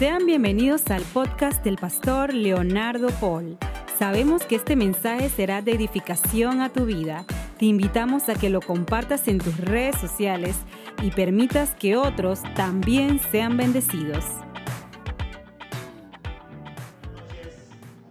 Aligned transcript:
Sean 0.00 0.24
bienvenidos 0.24 0.90
al 0.90 1.02
podcast 1.02 1.62
del 1.62 1.76
pastor 1.76 2.32
Leonardo 2.32 3.08
Paul. 3.20 3.58
Sabemos 3.98 4.46
que 4.46 4.56
este 4.56 4.74
mensaje 4.74 5.28
será 5.28 5.60
de 5.60 5.72
edificación 5.72 6.62
a 6.62 6.70
tu 6.70 6.86
vida. 6.86 7.26
Te 7.58 7.66
invitamos 7.66 8.30
a 8.30 8.34
que 8.34 8.48
lo 8.48 8.62
compartas 8.62 9.28
en 9.28 9.36
tus 9.36 9.58
redes 9.58 9.96
sociales 10.00 10.56
y 11.02 11.10
permitas 11.10 11.74
que 11.74 11.98
otros 11.98 12.40
también 12.56 13.20
sean 13.30 13.58
bendecidos. 13.58 14.24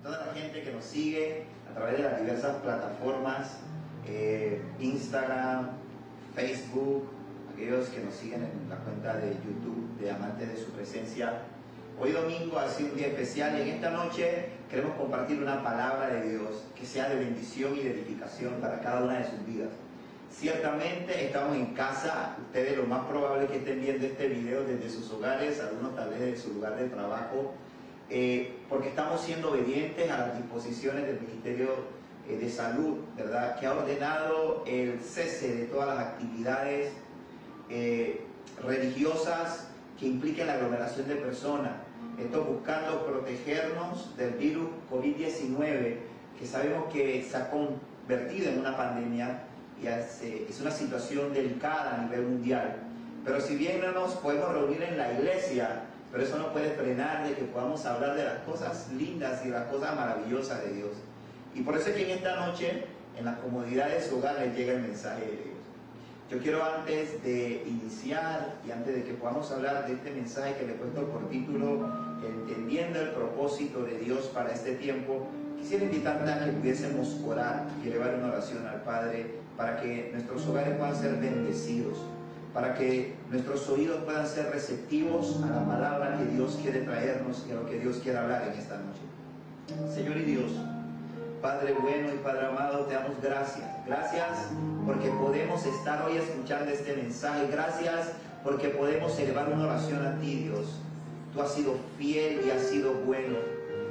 Toda 0.03 0.27
la 0.27 0.33
gente 0.35 0.61
que 0.61 0.71
nos 0.71 0.85
sigue 0.85 1.45
a 1.71 1.73
través 1.73 1.97
de 1.97 2.03
las 2.03 2.21
diversas 2.21 2.57
plataformas, 2.57 3.61
eh, 4.05 4.61
Instagram, 4.79 5.71
Facebook, 6.35 7.09
aquellos 7.51 7.89
que 7.89 8.03
nos 8.03 8.13
siguen 8.13 8.43
en 8.43 8.69
la 8.69 8.75
cuenta 8.75 9.17
de 9.17 9.29
YouTube 9.43 9.97
de 9.99 10.11
Amantes 10.11 10.49
de 10.49 10.57
su 10.63 10.69
Presencia, 10.69 11.41
Hoy 12.02 12.13
domingo 12.13 12.58
ha 12.58 12.70
sido 12.70 12.91
un 12.91 12.98
día 12.98 13.08
especial 13.08 13.58
y 13.58 13.62
en 13.63 13.67
esta 13.76 13.89
noche 13.89 14.45
queremos 14.70 14.95
compartir 14.95 15.38
una 15.44 15.62
palabra 15.62 16.08
de 16.08 16.30
Dios 16.30 16.63
que 16.73 16.85
sea 16.85 17.09
de 17.09 17.17
bendición 17.17 17.75
y 17.75 17.80
de 17.80 17.91
edificación 17.91 18.53
para 18.62 18.80
cada 18.80 19.03
una 19.03 19.20
de 19.20 19.25
sus 19.25 19.45
vidas. 19.45 19.67
Ciertamente 20.31 21.25
estamos 21.25 21.58
en 21.58 21.73
casa, 21.73 22.38
ustedes 22.39 22.77
lo 22.77 22.85
más 22.85 23.05
probable 23.08 23.44
es 23.44 23.52
que 23.52 23.58
estén 23.58 23.81
viendo 23.81 24.05
este 24.05 24.30
video 24.30 24.63
desde 24.63 24.89
sus 24.89 25.12
hogares, 25.12 25.59
algunos 25.59 25.94
tal 25.94 26.12
vez 26.12 26.20
desde 26.22 26.38
su 26.38 26.53
lugar 26.53 26.77
de 26.77 26.88
trabajo, 26.88 27.53
eh, 28.09 28.55
porque 28.70 28.89
estamos 28.89 29.20
siendo 29.20 29.52
obedientes 29.52 30.09
a 30.09 30.20
las 30.20 30.38
disposiciones 30.38 31.05
del 31.05 31.20
Ministerio 31.20 31.67
eh, 32.30 32.38
de 32.38 32.50
Salud, 32.50 33.00
¿verdad? 33.17 33.59
Que 33.59 33.66
ha 33.66 33.73
ordenado 33.73 34.63
el 34.66 35.02
cese 35.02 35.53
de 35.53 35.66
todas 35.66 35.89
las 35.89 36.08
actividades 36.08 36.94
eh, 37.70 38.22
religiosas 38.66 39.67
que 40.00 40.08
impliquen 40.08 40.47
la 40.47 40.53
aglomeración 40.53 41.09
de 41.09 41.16
personas 41.16 41.88
esto 42.26 42.44
buscando 42.44 43.05
protegernos 43.05 44.16
del 44.17 44.31
virus 44.31 44.70
COVID-19, 44.92 45.95
que 46.39 46.45
sabemos 46.45 46.92
que 46.92 47.23
se 47.30 47.38
ha 47.38 47.50
convertido 47.50 48.50
en 48.50 48.59
una 48.59 48.76
pandemia 48.76 49.44
y 49.81 49.88
es 49.88 50.59
una 50.61 50.72
situación 50.72 51.34
delicada 51.34 51.95
a 51.95 52.03
nivel 52.03 52.23
mundial. 52.23 52.76
Pero 53.23 53.42
si 53.42 53.56
bien 53.56 53.81
no 53.81 53.92
nos 53.92 54.16
podemos 54.16 54.52
reunir 54.52 54.81
en 54.84 54.98
la 54.98 55.14
iglesia, 55.14 55.84
pero 56.11 56.23
eso 56.23 56.38
no 56.38 56.52
puede 56.52 56.72
frenar 56.72 57.28
de 57.28 57.36
que 57.36 57.44
podamos 57.44 57.86
hablar 57.86 58.16
de 58.16 58.23
las 58.23 58.39
cosas 58.39 58.89
lindas 58.98 59.45
y 59.45 59.50
las 59.50 59.67
cosas 59.67 59.95
maravillosas 59.95 60.64
de 60.64 60.73
Dios. 60.73 60.92
Y 61.54 61.61
por 61.61 61.78
eso 61.78 61.89
es 61.89 61.95
que 61.95 62.11
en 62.11 62.17
esta 62.17 62.48
noche, 62.48 62.86
en 63.17 63.26
la 63.26 63.38
comodidad 63.38 63.88
de 63.89 64.52
llega 64.56 64.73
el 64.73 64.81
mensaje 64.81 65.22
de 65.22 65.31
Dios. 65.31 65.59
Yo 66.31 66.39
quiero 66.39 66.64
antes 66.64 67.23
de 67.23 67.64
iniciar 67.66 68.54
y 68.67 68.72
antes 68.72 68.95
de 68.95 69.04
que 69.04 69.14
podamos 69.14 69.52
hablar 69.52 69.88
de 69.88 69.94
este 69.94 70.11
mensaje 70.11 70.56
que 70.58 70.67
le 70.67 70.73
he 70.73 70.76
puesto 70.76 71.08
por 71.08 71.28
título, 71.30 71.89
entendiendo 72.25 73.00
el 73.00 73.09
propósito 73.09 73.84
de 73.84 73.98
Dios 74.00 74.25
para 74.34 74.52
este 74.52 74.75
tiempo, 74.75 75.28
quisiera 75.58 75.86
invitarte 75.86 76.31
a 76.31 76.45
que 76.45 76.52
pudiésemos 76.52 77.17
orar 77.26 77.67
y 77.84 77.88
elevar 77.88 78.16
una 78.16 78.28
oración 78.28 78.66
al 78.67 78.81
Padre 78.81 79.39
para 79.58 79.80
que 79.81 80.09
nuestros 80.14 80.48
hogares 80.48 80.78
puedan 80.78 80.95
ser 80.95 81.17
bendecidos, 81.17 81.98
para 82.53 82.73
que 82.76 83.16
nuestros 83.30 83.67
oídos 83.70 84.03
puedan 84.03 84.26
ser 84.26 84.52
receptivos 84.52 85.42
a 85.44 85.48
la 85.48 85.66
palabra 85.66 86.17
que 86.17 86.26
Dios 86.36 86.58
quiere 86.61 86.81
traernos 86.81 87.45
y 87.48 87.52
a 87.52 87.56
lo 87.56 87.70
que 87.70 87.80
Dios 87.80 87.98
quiere 88.02 88.17
hablar 88.17 88.44
en 88.52 88.59
esta 88.59 88.78
noche. 88.78 89.94
Señor 89.94 90.17
y 90.17 90.23
Dios, 90.23 90.52
Padre 91.42 91.73
bueno 91.80 92.09
y 92.14 92.17
Padre 92.17 92.48
amado, 92.48 92.86
te 92.86 92.95
damos 92.95 93.22
gracias. 93.22 93.67
Gracias 93.86 94.48
porque 94.86 95.09
podemos 95.09 95.66
estar 95.66 96.06
hoy 96.06 96.17
escuchando 96.17 96.72
este 96.72 96.95
mensaje. 96.95 97.48
Gracias 97.52 98.11
porque 98.44 98.70
podemos 98.70 99.17
elevar 99.20 99.52
una 99.52 99.66
oración 99.66 100.06
a 100.06 100.20
ti, 100.20 100.44
Dios. 100.45 100.80
Tú 101.33 101.41
has 101.41 101.53
sido 101.53 101.75
fiel 101.97 102.41
y 102.45 102.49
has 102.49 102.63
sido 102.63 102.94
bueno. 103.05 103.38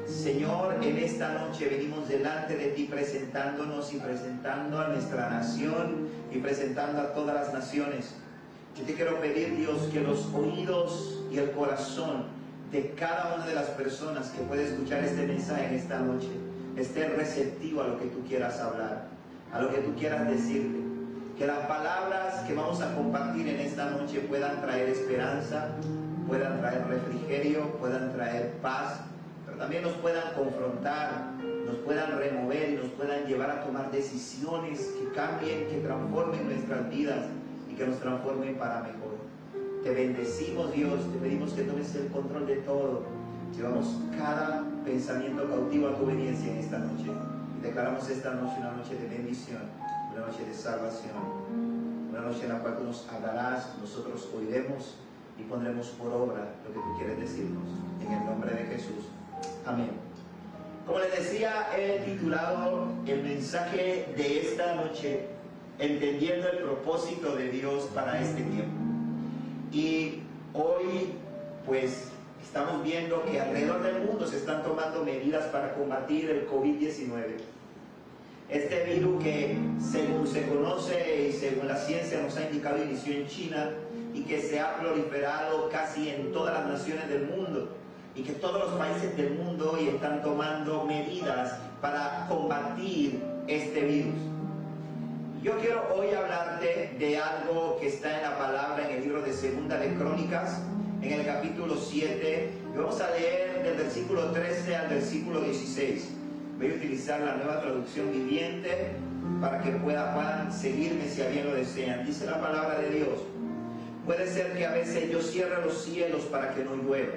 Señor, 0.06 0.78
en 0.82 0.96
esta 0.96 1.34
noche 1.34 1.68
venimos 1.68 2.08
delante 2.08 2.56
de 2.56 2.68
ti 2.68 2.84
presentándonos 2.84 3.92
y 3.92 3.98
presentando 3.98 4.80
a 4.80 4.88
nuestra 4.88 5.28
nación 5.28 6.08
y 6.32 6.38
presentando 6.38 7.00
a 7.00 7.12
todas 7.12 7.34
las 7.34 7.52
naciones. 7.52 8.14
Yo 8.76 8.84
te 8.84 8.94
quiero 8.94 9.20
pedir, 9.20 9.56
Dios, 9.56 9.88
que 9.92 10.00
los 10.00 10.26
oídos 10.34 11.24
y 11.30 11.38
el 11.38 11.50
corazón 11.50 12.24
de 12.72 12.92
cada 12.92 13.34
una 13.34 13.46
de 13.46 13.54
las 13.54 13.66
personas 13.70 14.30
que 14.30 14.40
puede 14.42 14.68
escuchar 14.68 15.04
este 15.04 15.26
mensaje 15.26 15.66
en 15.66 15.74
esta 15.74 15.98
noche 16.00 16.28
esté 16.76 17.08
receptivo 17.08 17.82
a 17.82 17.88
lo 17.88 17.98
que 17.98 18.06
tú 18.06 18.22
quieras 18.26 18.60
hablar, 18.60 19.08
a 19.52 19.60
lo 19.60 19.70
que 19.70 19.78
tú 19.78 19.94
quieras 19.94 20.28
decirle. 20.28 20.78
Que 21.36 21.46
las 21.46 21.66
palabras 21.66 22.44
que 22.46 22.54
vamos 22.54 22.80
a 22.80 22.94
compartir 22.94 23.48
en 23.48 23.60
esta 23.60 23.90
noche 23.90 24.20
puedan 24.20 24.60
traer 24.60 24.88
esperanza, 24.88 25.68
puedan 26.28 26.60
traer 26.60 26.86
refrigerio, 26.86 27.72
puedan 27.78 28.12
traer 28.12 28.52
paz, 28.62 29.00
pero 29.46 29.58
también 29.58 29.82
nos 29.82 29.94
puedan 29.94 30.34
confrontar, 30.34 31.32
nos 31.66 31.76
puedan 31.76 32.18
remover 32.18 32.70
y 32.70 32.76
nos 32.76 32.90
puedan 32.92 33.26
llevar 33.26 33.50
a 33.50 33.64
tomar 33.64 33.90
decisiones 33.90 34.80
que 34.80 35.12
cambien, 35.14 35.66
que 35.68 35.78
transformen 35.78 36.46
nuestras 36.46 36.88
vidas 36.90 37.24
y 37.70 37.74
que 37.74 37.86
nos 37.86 37.98
transformen 37.98 38.54
para 38.56 38.82
mejor. 38.82 39.16
Te 39.82 39.90
bendecimos 39.90 40.72
Dios, 40.72 41.00
te 41.12 41.18
pedimos 41.18 41.52
que 41.52 41.62
tomes 41.62 41.94
el 41.94 42.08
control 42.08 42.46
de 42.46 42.56
todo 42.56 43.18
Llevamos 43.56 43.96
cada 44.16 44.62
pensamiento 44.84 45.48
cautivo 45.48 45.88
a 45.88 45.96
tu 45.96 46.04
obediencia 46.04 46.52
en 46.52 46.58
esta 46.58 46.78
noche. 46.78 47.10
Y 47.58 47.62
declaramos 47.62 48.08
esta 48.08 48.34
noche 48.34 48.54
una 48.60 48.72
noche 48.72 48.94
de 48.94 49.08
bendición, 49.08 49.62
una 50.12 50.26
noche 50.26 50.44
de 50.44 50.54
salvación, 50.54 51.16
una 52.10 52.20
noche 52.20 52.44
en 52.44 52.50
la 52.50 52.58
cual 52.60 52.76
tú 52.78 52.84
nos 52.84 53.08
hablarás, 53.08 53.74
nosotros 53.80 54.28
oiremos 54.36 54.96
y 55.38 55.42
pondremos 55.42 55.88
por 55.88 56.12
obra 56.12 56.54
lo 56.66 56.72
que 56.72 56.80
tú 56.80 56.96
quieres 56.98 57.20
decirnos. 57.20 57.62
En 58.04 58.12
el 58.12 58.24
nombre 58.24 58.54
de 58.54 58.64
Jesús. 58.64 59.06
Amén. 59.64 59.90
Como 60.86 60.98
les 61.00 61.16
decía, 61.16 61.68
he 61.76 62.00
titulado 62.00 62.88
el 63.06 63.22
mensaje 63.22 64.12
de 64.16 64.40
esta 64.40 64.74
noche, 64.74 65.26
entendiendo 65.78 66.48
el 66.48 66.58
propósito 66.58 67.36
de 67.36 67.50
Dios 67.50 67.84
para 67.94 68.20
este 68.20 68.42
tiempo. 68.42 68.76
Y 69.70 70.22
hoy, 70.54 71.12
pues, 71.66 72.08
Estamos 72.48 72.82
viendo 72.82 73.22
que 73.24 73.38
alrededor 73.38 73.82
del 73.82 74.04
mundo 74.04 74.26
se 74.26 74.38
están 74.38 74.62
tomando 74.62 75.04
medidas 75.04 75.44
para 75.46 75.74
combatir 75.74 76.30
el 76.30 76.48
COVID-19. 76.48 77.36
Este 78.48 78.84
virus 78.84 79.22
que 79.22 79.58
según 79.78 80.26
se 80.26 80.46
conoce 80.48 81.28
y 81.28 81.32
según 81.32 81.68
la 81.68 81.76
ciencia 81.76 82.22
nos 82.22 82.34
ha 82.38 82.46
indicado 82.46 82.82
inició 82.82 83.14
en 83.14 83.26
China 83.26 83.70
y 84.14 84.22
que 84.22 84.40
se 84.40 84.60
ha 84.60 84.76
proliferado 84.76 85.68
casi 85.70 86.08
en 86.10 86.32
todas 86.32 86.54
las 86.54 86.66
naciones 86.66 87.08
del 87.08 87.26
mundo 87.26 87.76
y 88.14 88.22
que 88.22 88.32
todos 88.32 88.64
los 88.64 88.78
países 88.78 89.16
del 89.16 89.34
mundo 89.34 89.72
hoy 89.74 89.88
están 89.88 90.22
tomando 90.22 90.84
medidas 90.84 91.58
para 91.80 92.26
combatir 92.28 93.22
este 93.46 93.80
virus. 93.82 94.14
Yo 95.42 95.56
quiero 95.58 95.86
hoy 95.94 96.12
hablarte 96.12 96.96
de 96.98 97.18
algo 97.18 97.78
que 97.80 97.88
está 97.88 98.16
en 98.16 98.22
la 98.22 98.38
palabra 98.38 98.88
en 98.90 98.96
el 98.96 99.04
libro 99.04 99.22
de 99.22 99.32
Segunda 99.32 99.78
de 99.78 99.94
Crónicas, 99.94 100.60
en 101.00 101.12
el 101.12 101.24
capítulo 101.24 101.76
7 101.76 102.50
y 102.74 102.76
vamos 102.76 103.00
a 103.00 103.10
leer 103.12 103.62
del 103.62 103.76
versículo 103.76 104.32
13 104.32 104.76
al 104.76 104.88
versículo 104.88 105.40
16. 105.40 106.08
Voy 106.58 106.72
a 106.72 106.74
utilizar 106.74 107.20
la 107.20 107.36
nueva 107.36 107.60
traducción 107.60 108.10
viviente 108.10 108.96
para 109.40 109.62
que 109.62 109.70
puedan 109.70 110.52
seguirme 110.52 111.06
si 111.06 111.22
a 111.22 111.28
bien 111.28 111.46
lo 111.46 111.54
desean. 111.54 112.04
Dice 112.04 112.26
la 112.26 112.40
palabra 112.40 112.80
de 112.80 112.90
Dios. 112.90 113.20
Puede 114.08 114.26
ser 114.26 114.56
que 114.56 114.64
a 114.64 114.70
veces 114.70 115.10
yo 115.10 115.20
cierre 115.20 115.62
los 115.62 115.84
cielos 115.84 116.22
para 116.32 116.54
que 116.54 116.64
no 116.64 116.76
llueva, 116.76 117.16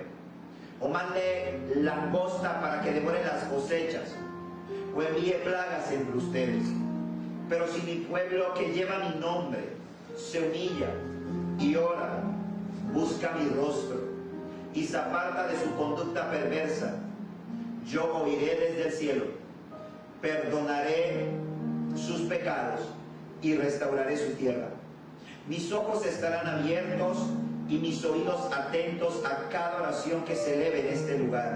o 0.82 0.90
mande 0.90 1.58
langosta 1.74 2.60
para 2.60 2.82
que 2.82 2.92
devoren 2.92 3.26
las 3.26 3.46
cosechas, 3.46 4.14
o 4.94 5.02
envíe 5.02 5.36
plagas 5.42 5.90
entre 5.90 6.18
ustedes. 6.18 6.66
Pero 7.48 7.66
si 7.70 7.82
mi 7.84 7.96
pueblo 8.04 8.54
que 8.56 8.74
lleva 8.74 9.10
mi 9.10 9.22
nombre 9.22 9.62
se 10.18 10.42
humilla 10.42 10.90
y 11.58 11.78
ora, 11.78 12.24
busca 12.92 13.32
mi 13.40 13.48
rostro 13.52 14.02
y 14.74 14.84
se 14.84 14.98
aparta 14.98 15.48
de 15.48 15.58
su 15.62 15.74
conducta 15.78 16.30
perversa, 16.30 16.96
yo 17.88 18.18
oiré 18.18 18.68
desde 18.68 18.88
el 18.88 18.92
cielo, 18.92 19.24
perdonaré 20.22 21.28
sus 21.96 22.24
pecados 22.24 22.82
y 23.42 23.56
restauraré 23.56 24.18
su 24.18 24.34
tierra. 24.34 24.81
Mis 25.48 25.72
ojos 25.72 26.06
estarán 26.06 26.48
abiertos 26.48 27.18
y 27.68 27.78
mis 27.78 28.04
oídos 28.06 28.52
atentos 28.54 29.24
a 29.26 29.50
cada 29.50 29.82
oración 29.82 30.24
que 30.24 30.36
se 30.36 30.56
eleve 30.56 30.82
en 30.82 30.94
este 30.94 31.18
lugar, 31.18 31.56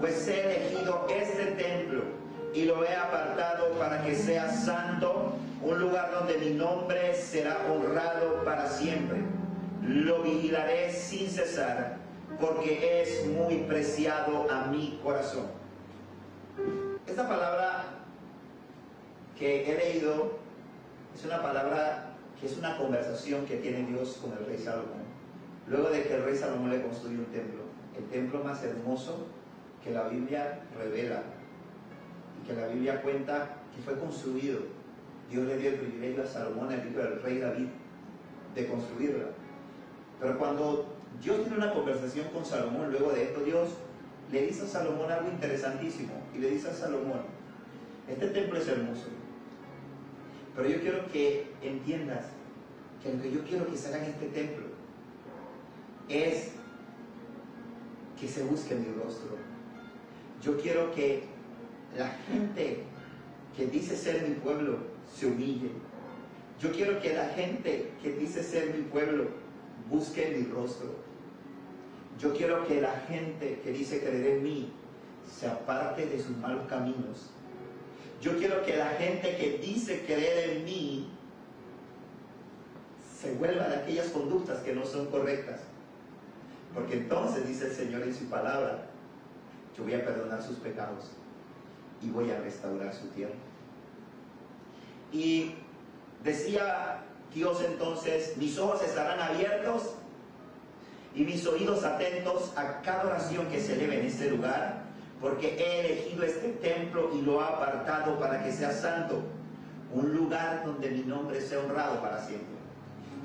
pues 0.00 0.26
he 0.28 0.40
elegido 0.40 1.06
este 1.08 1.46
templo 1.52 2.02
y 2.52 2.64
lo 2.64 2.84
he 2.84 2.94
apartado 2.94 3.70
para 3.78 4.02
que 4.02 4.14
sea 4.14 4.50
santo, 4.50 5.34
un 5.62 5.80
lugar 5.80 6.10
donde 6.12 6.38
mi 6.38 6.50
nombre 6.50 7.14
será 7.14 7.58
honrado 7.70 8.44
para 8.44 8.68
siempre 8.68 9.18
lo 9.86 10.22
vigilaré 10.22 10.90
sin 10.92 11.28
cesar, 11.28 11.96
porque 12.40 13.02
es 13.02 13.26
muy 13.26 13.58
preciado 13.64 14.50
a 14.50 14.66
mi 14.66 14.98
corazón. 15.02 15.46
Esta 17.06 17.28
palabra 17.28 17.84
que 19.38 19.70
he 19.70 19.76
leído 19.76 20.38
es 21.14 21.24
una 21.24 21.42
palabra 21.42 22.13
es 22.44 22.58
una 22.58 22.76
conversación 22.76 23.46
que 23.46 23.56
tiene 23.56 23.86
Dios 23.86 24.18
con 24.20 24.32
el 24.32 24.44
rey 24.46 24.58
Salomón. 24.58 25.04
Luego 25.68 25.88
de 25.88 26.02
que 26.02 26.14
el 26.14 26.24
rey 26.24 26.36
Salomón 26.36 26.70
le 26.70 26.82
construyó 26.82 27.18
un 27.18 27.26
templo. 27.26 27.62
el 27.96 28.04
templo 28.06 28.42
más 28.42 28.62
hermoso 28.64 29.28
que 29.82 29.92
la 29.92 30.08
Biblia 30.08 30.60
revela 30.76 31.22
y 32.42 32.46
que 32.46 32.54
la 32.54 32.66
Biblia 32.66 33.00
cuenta 33.02 33.56
que 33.74 33.82
fue 33.82 33.98
construido. 33.98 34.58
Dios 35.30 35.46
le 35.46 35.58
dio 35.58 35.70
el 35.70 35.76
privilegio 35.76 36.24
a 36.24 36.26
Salomón, 36.26 36.72
el 36.72 36.90
hijo 36.90 36.98
del 36.98 37.22
rey 37.22 37.38
David, 37.38 37.66
de 38.54 38.66
construirla. 38.66 39.26
Pero 40.20 40.38
cuando 40.38 40.86
Dios 41.22 41.42
tiene 41.42 41.56
una 41.56 41.72
conversación 41.72 42.26
con 42.28 42.44
Salomón, 42.44 42.90
luego 42.90 43.12
de 43.12 43.24
esto 43.24 43.40
Dios 43.40 43.70
le 44.32 44.46
dice 44.46 44.64
a 44.64 44.66
Salomón 44.66 45.10
algo 45.10 45.28
interesantísimo 45.28 46.14
y 46.34 46.38
le 46.38 46.50
dice 46.50 46.70
a 46.70 46.74
Salomón, 46.74 47.20
este 48.08 48.28
templo 48.28 48.58
es 48.58 48.68
hermoso, 48.68 49.06
pero 50.54 50.68
yo 50.68 50.80
quiero 50.80 51.06
que 51.08 51.52
entiendas 51.62 52.26
que 53.04 53.12
lo 53.12 53.22
que 53.22 53.30
yo 53.30 53.44
quiero 53.44 53.66
que 53.66 53.76
se 53.76 53.88
haga 53.88 53.98
en 53.98 54.12
este 54.12 54.26
templo 54.28 54.64
es 56.08 56.52
que 58.18 58.26
se 58.26 58.42
busque 58.44 58.74
mi 58.74 58.92
rostro. 58.94 59.36
Yo 60.42 60.58
quiero 60.58 60.92
que 60.94 61.24
la 61.96 62.08
gente 62.08 62.78
que 63.56 63.66
dice 63.66 63.96
ser 63.96 64.26
mi 64.26 64.34
pueblo 64.36 64.78
se 65.14 65.26
humille. 65.26 65.70
Yo 66.58 66.72
quiero 66.72 67.00
que 67.00 67.14
la 67.14 67.28
gente 67.28 67.90
que 68.02 68.12
dice 68.12 68.42
ser 68.42 68.74
mi 68.74 68.82
pueblo 68.84 69.28
busque 69.90 70.34
mi 70.36 70.50
rostro. 70.50 70.94
Yo 72.18 72.32
quiero 72.34 72.66
que 72.66 72.80
la 72.80 72.92
gente 73.08 73.60
que 73.62 73.72
dice 73.72 74.00
creer 74.00 74.38
en 74.38 74.42
mí 74.42 74.72
se 75.30 75.46
aparte 75.46 76.06
de 76.06 76.22
sus 76.22 76.36
malos 76.38 76.66
caminos. 76.68 77.30
Yo 78.22 78.38
quiero 78.38 78.64
que 78.64 78.76
la 78.76 78.90
gente 78.90 79.36
que 79.36 79.58
dice 79.58 80.04
creer 80.06 80.56
en 80.56 80.64
mí 80.64 81.10
se 83.24 83.32
vuelva 83.34 83.68
de 83.68 83.76
aquellas 83.76 84.08
conductas 84.08 84.58
que 84.58 84.74
no 84.74 84.84
son 84.84 85.06
correctas. 85.06 85.60
Porque 86.74 86.98
entonces 86.98 87.48
dice 87.48 87.68
el 87.68 87.72
Señor 87.72 88.02
en 88.02 88.14
su 88.14 88.26
palabra, 88.26 88.86
yo 89.76 89.84
voy 89.84 89.94
a 89.94 90.04
perdonar 90.04 90.42
sus 90.42 90.58
pecados 90.58 91.10
y 92.02 92.10
voy 92.10 92.30
a 92.30 92.38
restaurar 92.40 92.92
su 92.92 93.06
tierra. 93.08 93.34
Y 95.10 95.54
decía 96.22 97.02
Dios 97.32 97.62
entonces, 97.64 98.36
mis 98.36 98.58
ojos 98.58 98.82
estarán 98.82 99.20
abiertos 99.20 99.94
y 101.14 101.24
mis 101.24 101.46
oídos 101.46 101.84
atentos 101.84 102.52
a 102.56 102.82
cada 102.82 103.06
oración 103.06 103.46
que 103.46 103.60
se 103.60 103.74
eleve 103.74 104.00
en 104.00 104.06
este 104.06 104.30
lugar, 104.30 104.82
porque 105.20 105.56
he 105.56 105.80
elegido 105.86 106.24
este 106.24 106.50
templo 106.50 107.10
y 107.14 107.22
lo 107.22 107.40
he 107.40 107.44
apartado 107.44 108.18
para 108.18 108.44
que 108.44 108.52
sea 108.52 108.72
santo, 108.72 109.22
un 109.92 110.14
lugar 110.14 110.64
donde 110.66 110.90
mi 110.90 111.02
nombre 111.02 111.40
sea 111.40 111.60
honrado 111.60 112.00
para 112.00 112.20
siempre. 112.20 112.63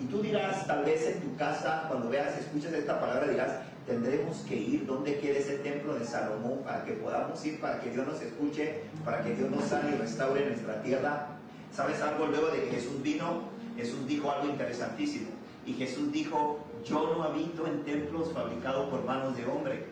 Y 0.02 0.06
tú 0.06 0.22
dirás, 0.22 0.66
tal 0.66 0.86
vez 0.86 1.06
en 1.08 1.22
tu 1.22 1.36
casa, 1.36 1.86
cuando 1.88 2.10
veas, 2.10 2.38
escuches 2.38 2.72
esta 2.74 3.00
palabra, 3.00 3.28
dirás, 3.28 3.52
tendremos 3.86 4.38
que 4.48 4.56
ir 4.56 4.86
donde 4.86 5.20
quede 5.20 5.40
ese 5.40 5.58
templo 5.58 5.96
de 5.96 6.06
Salomón 6.06 6.60
para 6.64 6.86
que 6.86 6.94
podamos 6.94 7.44
ir, 7.46 7.60
para 7.60 7.82
que 7.82 7.90
Dios 7.90 8.08
nos 8.08 8.22
escuche, 8.22 8.82
para 9.04 9.24
que 9.24 9.36
Dios 9.36 9.50
nos 9.50 9.64
sane 9.66 9.96
y 9.96 9.98
restaure 9.98 10.46
nuestra 10.46 10.82
tierra. 10.82 11.28
¿Sabes 11.74 12.02
algo? 12.02 12.28
Luego 12.28 12.48
de 12.48 12.64
que 12.64 12.72
Jesús 12.72 13.02
vino, 13.02 13.50
Jesús 13.76 14.08
dijo 14.08 14.32
algo 14.32 14.48
interesantísimo. 14.48 15.30
Y 15.66 15.74
Jesús 15.74 16.12
dijo, 16.12 16.60
yo 16.86 17.14
no 17.16 17.24
habito 17.24 17.68
en 17.68 17.84
templos 17.84 18.32
fabricados 18.34 18.90
por 18.90 19.04
manos 19.04 19.36
de 19.36 19.46
hombre. 19.46 19.86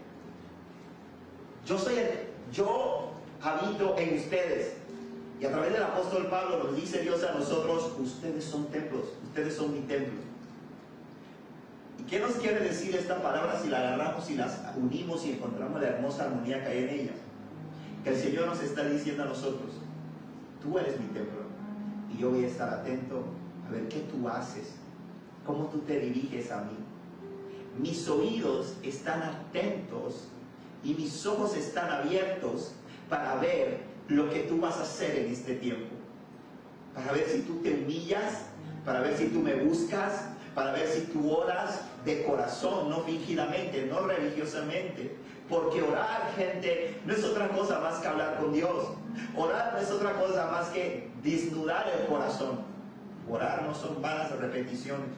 Yo 1.66 1.78
soy 1.78 1.96
el, 1.96 2.10
yo 2.52 3.12
habito 3.42 3.96
en 3.98 4.18
ustedes. 4.18 4.77
Y 5.40 5.46
a 5.46 5.52
través 5.52 5.74
del 5.74 5.84
apóstol 5.84 6.28
Pablo 6.28 6.64
nos 6.64 6.76
dice 6.76 7.02
Dios 7.02 7.24
a 7.24 7.34
nosotros, 7.34 7.94
ustedes 8.00 8.44
son 8.44 8.66
templos, 8.68 9.14
ustedes 9.24 9.56
son 9.56 9.74
mi 9.74 9.82
templo. 9.82 10.20
¿Y 12.00 12.04
qué 12.04 12.20
nos 12.20 12.32
quiere 12.34 12.60
decir 12.62 12.96
esta 12.96 13.22
palabra 13.22 13.60
si 13.60 13.70
la 13.70 13.80
agarramos 13.80 14.30
y 14.30 14.36
las 14.36 14.60
unimos 14.76 15.26
y 15.26 15.34
encontramos 15.34 15.80
la 15.82 15.90
hermosa 15.90 16.26
armonía 16.26 16.64
que 16.64 16.70
hay 16.70 16.84
en 16.84 16.90
ella? 16.90 17.12
Que 18.04 18.12
el 18.12 18.16
Señor 18.16 18.48
nos 18.48 18.62
está 18.64 18.84
diciendo 18.88 19.24
a 19.24 19.28
nosotros, 19.28 19.74
tú 20.62 20.78
eres 20.80 21.00
mi 21.00 21.08
templo 21.08 21.42
y 22.12 22.18
yo 22.18 22.32
voy 22.32 22.44
a 22.44 22.48
estar 22.48 22.70
atento 22.74 23.24
a 23.68 23.72
ver 23.72 23.88
qué 23.90 24.00
tú 24.02 24.28
haces, 24.28 24.74
cómo 25.46 25.66
tú 25.66 25.80
te 25.80 26.00
diriges 26.00 26.52
a 26.52 26.62
mí. 26.62 26.78
Mis 27.78 28.08
oídos 28.08 28.76
están 28.82 29.22
atentos 29.22 30.30
y 30.84 30.96
mis 30.96 31.26
ojos 31.28 31.56
están 31.56 31.92
abiertos 31.92 32.74
para 33.10 33.36
ver 33.36 33.87
lo 34.10 34.30
que 34.30 34.42
tú 34.42 34.60
vas 34.60 34.78
a 34.78 34.84
hacer 34.84 35.16
en 35.18 35.32
este 35.32 35.56
tiempo. 35.56 35.96
Para 36.94 37.12
ver 37.12 37.28
si 37.28 37.42
tú 37.42 37.62
te 37.62 37.74
humillas, 37.74 38.44
para 38.86 39.02
ver 39.02 39.18
si 39.18 39.28
tú 39.28 39.40
me 39.40 39.56
buscas, 39.56 40.30
para 40.56 40.72
ver 40.72 40.88
si 40.88 41.02
tú 41.02 41.30
oras 41.32 41.82
de 42.06 42.24
corazón, 42.24 42.90
no 42.90 43.02
fingidamente, 43.02 43.86
no 43.86 44.02
religiosamente. 44.08 45.16
Porque 45.50 45.82
orar, 45.82 46.34
gente, 46.36 47.00
no 47.06 47.14
es 47.14 47.24
otra 47.24 47.50
cosa 47.50 47.80
más 47.80 48.00
que 48.00 48.08
hablar 48.08 48.38
con 48.38 48.54
Dios. 48.54 48.88
Orar 49.36 49.74
no 49.74 49.80
es 49.80 49.92
otra 49.92 50.14
cosa 50.14 50.48
más 50.48 50.70
que 50.70 51.10
desnudar 51.24 51.86
el 52.00 52.08
corazón. 52.08 52.62
Orar 53.30 53.64
no 53.64 53.76
son 53.76 54.02
vanas 54.02 54.32
repeticiones. 54.32 55.10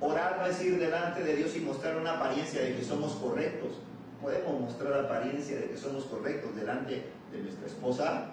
Orar 0.00 0.38
no 0.40 0.46
es 0.46 0.62
ir 0.62 0.78
delante 0.78 1.22
de 1.22 1.36
Dios 1.36 1.56
y 1.56 1.60
mostrar 1.60 1.96
una 1.96 2.14
apariencia 2.14 2.62
de 2.62 2.76
que 2.76 2.84
somos 2.84 3.14
correctos 3.16 3.72
podemos 4.20 4.60
mostrar 4.60 4.92
apariencia 5.04 5.56
de 5.56 5.68
que 5.68 5.76
somos 5.76 6.04
correctos 6.04 6.54
delante 6.56 7.04
de 7.32 7.42
nuestra 7.42 7.66
esposa, 7.66 8.26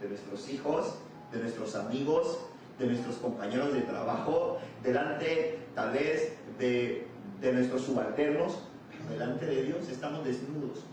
de 0.00 0.08
nuestros 0.08 0.48
hijos, 0.50 0.96
de 1.32 1.38
nuestros 1.38 1.74
amigos, 1.74 2.38
de 2.78 2.86
nuestros 2.86 3.16
compañeros 3.16 3.72
de 3.72 3.80
trabajo, 3.82 4.58
delante 4.82 5.58
tal 5.74 5.92
vez 5.92 6.34
de, 6.58 7.06
de 7.40 7.52
nuestros 7.52 7.82
subalternos, 7.82 8.62
pero 8.90 9.10
delante 9.10 9.46
de 9.46 9.62
Dios 9.64 9.88
estamos 9.88 10.24
desnudos. 10.24 10.84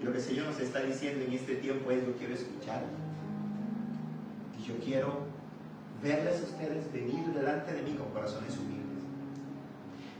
Y 0.00 0.04
lo 0.04 0.12
que 0.12 0.18
el 0.18 0.24
Señor 0.24 0.46
nos 0.46 0.60
está 0.60 0.80
diciendo 0.80 1.24
en 1.24 1.32
este 1.32 1.56
tiempo 1.56 1.90
es, 1.90 2.04
yo 2.04 2.12
quiero 2.16 2.34
escuchar. 2.34 2.82
Y 4.58 4.64
yo 4.64 4.74
quiero 4.84 5.20
verles 6.02 6.40
a 6.40 6.44
ustedes 6.44 6.92
venir 6.92 7.24
delante 7.26 7.72
de 7.72 7.82
mí 7.82 7.94
con 7.94 8.08
corazones 8.10 8.56
humildes. 8.58 8.82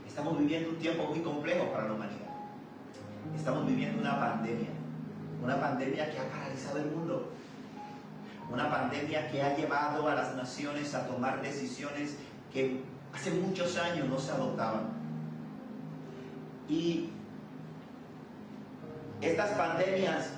Estamos 0.07 0.37
viviendo 0.37 0.69
un 0.69 0.77
tiempo 0.77 1.05
muy 1.05 1.19
complejo 1.19 1.71
para 1.71 1.87
la 1.87 1.93
humanidad 1.93 2.22
estamos 3.35 3.67
viviendo 3.67 4.01
una 4.01 4.19
pandemia, 4.19 4.69
una 5.43 5.59
pandemia 5.59 6.11
que 6.11 6.19
ha 6.19 6.29
paralizado 6.29 6.79
el 6.79 6.85
mundo, 6.85 7.31
una 8.51 8.69
pandemia 8.69 9.29
que 9.29 9.41
ha 9.41 9.55
llevado 9.55 10.07
a 10.07 10.15
las 10.15 10.35
naciones 10.35 10.93
a 10.93 11.07
tomar 11.07 11.41
decisiones 11.41 12.17
que 12.51 12.81
hace 13.13 13.31
muchos 13.31 13.77
años 13.77 14.07
no 14.07 14.19
se 14.19 14.31
adoptaban. 14.31 14.83
Y 16.69 17.09
estas 19.21 19.51
pandemias 19.51 20.29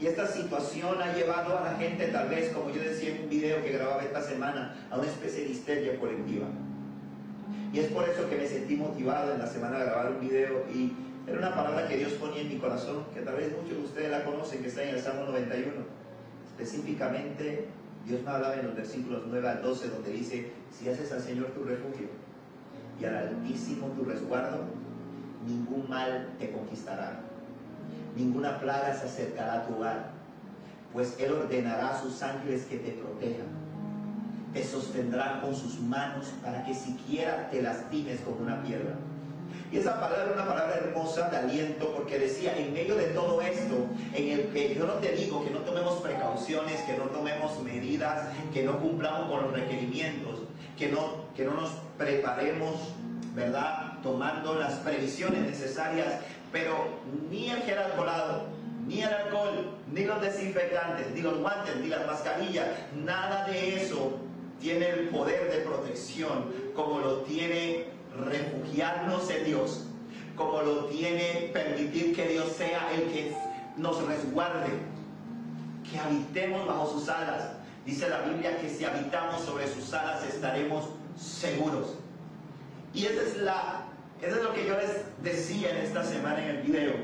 y 0.00 0.06
esta 0.06 0.26
situación 0.26 1.00
ha 1.00 1.14
llevado 1.14 1.58
a 1.58 1.62
la 1.62 1.76
gente, 1.76 2.08
tal 2.08 2.28
vez, 2.28 2.52
como 2.52 2.70
yo 2.70 2.82
decía 2.82 3.14
en 3.14 3.22
un 3.22 3.28
video 3.30 3.62
que 3.62 3.72
grababa 3.72 4.02
esta 4.02 4.20
semana, 4.20 4.74
a 4.90 4.98
una 4.98 5.06
especie 5.06 5.44
de 5.44 5.50
histeria 5.50 5.98
colectiva. 5.98 6.46
Y 7.72 7.78
es 7.80 7.86
por 7.88 8.08
eso 8.08 8.28
que 8.28 8.36
me 8.36 8.46
sentí 8.46 8.76
motivado 8.76 9.32
en 9.32 9.38
la 9.38 9.46
semana 9.46 9.76
a 9.76 9.84
grabar 9.84 10.12
un 10.12 10.20
video 10.20 10.64
y 10.72 10.92
era 11.26 11.38
una 11.38 11.54
palabra 11.54 11.88
que 11.88 11.96
Dios 11.96 12.12
ponía 12.12 12.42
en 12.42 12.48
mi 12.48 12.58
corazón, 12.58 13.04
que 13.12 13.20
tal 13.20 13.36
vez 13.36 13.50
muchos 13.56 13.78
de 13.78 13.84
ustedes 13.84 14.10
la 14.10 14.24
conocen, 14.24 14.62
que 14.62 14.68
está 14.68 14.82
en 14.82 14.94
el 14.94 15.00
Salmo 15.00 15.24
91. 15.24 15.72
Específicamente, 16.46 17.66
Dios 18.06 18.22
me 18.22 18.30
hablaba 18.30 18.54
en 18.56 18.66
los 18.66 18.76
versículos 18.76 19.22
9 19.26 19.48
al 19.48 19.62
12, 19.62 19.88
donde 19.88 20.12
dice, 20.12 20.52
si 20.70 20.88
haces 20.88 21.10
al 21.12 21.20
Señor 21.20 21.46
tu 21.48 21.64
refugio 21.64 22.08
y 23.00 23.04
al 23.06 23.16
Altísimo 23.16 23.88
tu 23.88 24.04
resguardo, 24.04 24.64
ningún 25.46 25.88
mal 25.88 26.28
te 26.38 26.52
conquistará, 26.52 27.20
ninguna 28.14 28.60
plaga 28.60 28.94
se 28.94 29.06
acercará 29.06 29.54
a 29.54 29.66
tu 29.66 29.76
hogar, 29.76 30.10
pues 30.92 31.16
Él 31.18 31.32
ordenará 31.32 31.96
a 31.96 32.00
sus 32.00 32.22
ángeles 32.22 32.66
que 32.66 32.76
te 32.78 32.92
protejan 32.92 33.63
te 34.54 34.64
sostendrá 34.64 35.40
con 35.42 35.54
sus 35.54 35.80
manos 35.80 36.26
para 36.42 36.64
que 36.64 36.74
siquiera 36.74 37.50
te 37.50 37.60
lastimes 37.60 38.20
con 38.20 38.40
una 38.40 38.62
piedra. 38.62 38.94
Y 39.72 39.78
esa 39.78 39.98
palabra 39.98 40.26
es 40.26 40.32
una 40.32 40.46
palabra 40.46 40.76
hermosa 40.76 41.28
de 41.28 41.36
aliento 41.36 41.92
porque 41.96 42.20
decía, 42.20 42.56
en 42.56 42.72
medio 42.72 42.94
de 42.94 43.06
todo 43.06 43.42
esto, 43.42 43.74
en 44.14 44.28
el 44.28 44.48
que 44.52 44.74
yo 44.76 44.86
no 44.86 44.94
te 44.94 45.12
digo 45.16 45.44
que 45.44 45.50
no 45.50 45.58
tomemos 45.60 46.00
precauciones, 46.00 46.80
que 46.82 46.96
no 46.96 47.04
tomemos 47.06 47.60
medidas, 47.62 48.28
que 48.52 48.62
no 48.62 48.78
cumplamos 48.78 49.28
con 49.28 49.42
los 49.42 49.52
requerimientos, 49.52 50.40
que 50.78 50.88
no, 50.88 51.24
que 51.36 51.44
no 51.44 51.54
nos 51.54 51.70
preparemos, 51.98 52.76
¿verdad? 53.34 53.94
Tomando 54.04 54.54
las 54.54 54.74
previsiones 54.74 55.40
necesarias, 55.40 56.20
pero 56.52 56.76
ni 57.28 57.50
el 57.50 57.60
gel 57.62 57.78
alcoholado, 57.78 58.44
ni 58.86 59.02
el 59.02 59.12
alcohol, 59.12 59.72
ni 59.92 60.04
los 60.04 60.20
desinfectantes, 60.20 61.10
ni 61.12 61.22
los 61.22 61.38
guantes, 61.38 61.74
ni 61.76 61.88
las 61.88 62.06
mascarillas, 62.06 62.68
nada 63.04 63.44
de 63.46 63.82
eso 63.82 64.23
tiene 64.60 64.88
el 64.88 65.08
poder 65.08 65.50
de 65.50 65.58
protección, 65.58 66.46
como 66.74 67.00
lo 67.00 67.18
tiene 67.18 67.86
refugiarnos 68.16 69.28
en 69.30 69.44
Dios, 69.44 69.86
como 70.36 70.62
lo 70.62 70.84
tiene 70.86 71.50
permitir 71.52 72.14
que 72.14 72.28
Dios 72.28 72.52
sea 72.56 72.92
el 72.94 73.12
que 73.12 73.34
nos 73.76 74.04
resguarde, 74.06 74.70
que 75.90 75.98
habitemos 75.98 76.66
bajo 76.66 76.90
sus 76.92 77.08
alas. 77.08 77.52
Dice 77.84 78.08
la 78.08 78.22
Biblia 78.22 78.58
que 78.58 78.70
si 78.70 78.84
habitamos 78.84 79.42
sobre 79.42 79.68
sus 79.68 79.92
alas 79.92 80.24
estaremos 80.24 80.88
seguros. 81.18 81.96
Y 82.94 83.06
esa 83.06 83.22
es 83.22 83.36
la, 83.38 83.86
Eso 84.22 84.36
es 84.36 84.42
lo 84.42 84.54
que 84.54 84.66
yo 84.66 84.76
les 84.76 85.02
decía 85.22 85.70
en 85.70 85.84
esta 85.84 86.02
semana 86.04 86.42
en 86.42 86.56
el 86.56 86.62
video. 86.62 86.94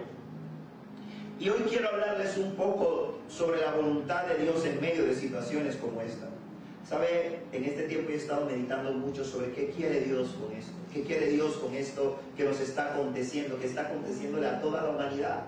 Y 1.39 1.49
hoy 1.49 1.61
quiero 1.69 1.89
hablarles 1.89 2.37
un 2.37 2.55
poco 2.55 3.19
sobre 3.29 3.61
la 3.61 3.73
voluntad 3.73 4.27
de 4.27 4.43
Dios 4.43 4.65
en 4.65 4.81
medio 4.81 5.05
de 5.05 5.15
situaciones 5.15 5.77
como 5.77 6.01
esta. 6.01 6.29
¿Sabe? 6.89 7.39
En 7.53 7.65
este 7.65 7.85
tiempo 7.85 8.11
he 8.11 8.17
estado 8.17 8.47
meditando 8.47 8.93
mucho 8.93 9.25
sobre 9.25 9.53
qué 9.53 9.71
quiere 9.71 10.01
Dios 10.01 10.31
con 10.41 10.53
esto. 10.57 10.73
¿Qué 10.93 11.03
quiere 11.03 11.29
Dios 11.29 11.57
con 11.57 11.75
esto 11.75 12.19
que 12.37 12.45
nos 12.45 12.59
está 12.61 12.95
aconteciendo, 12.95 13.59
que 13.61 13.67
está 13.67 13.83
aconteciéndole 13.83 14.49
a 14.49 14.61
toda 14.61 14.83
la 14.83 14.91
humanidad? 14.91 15.45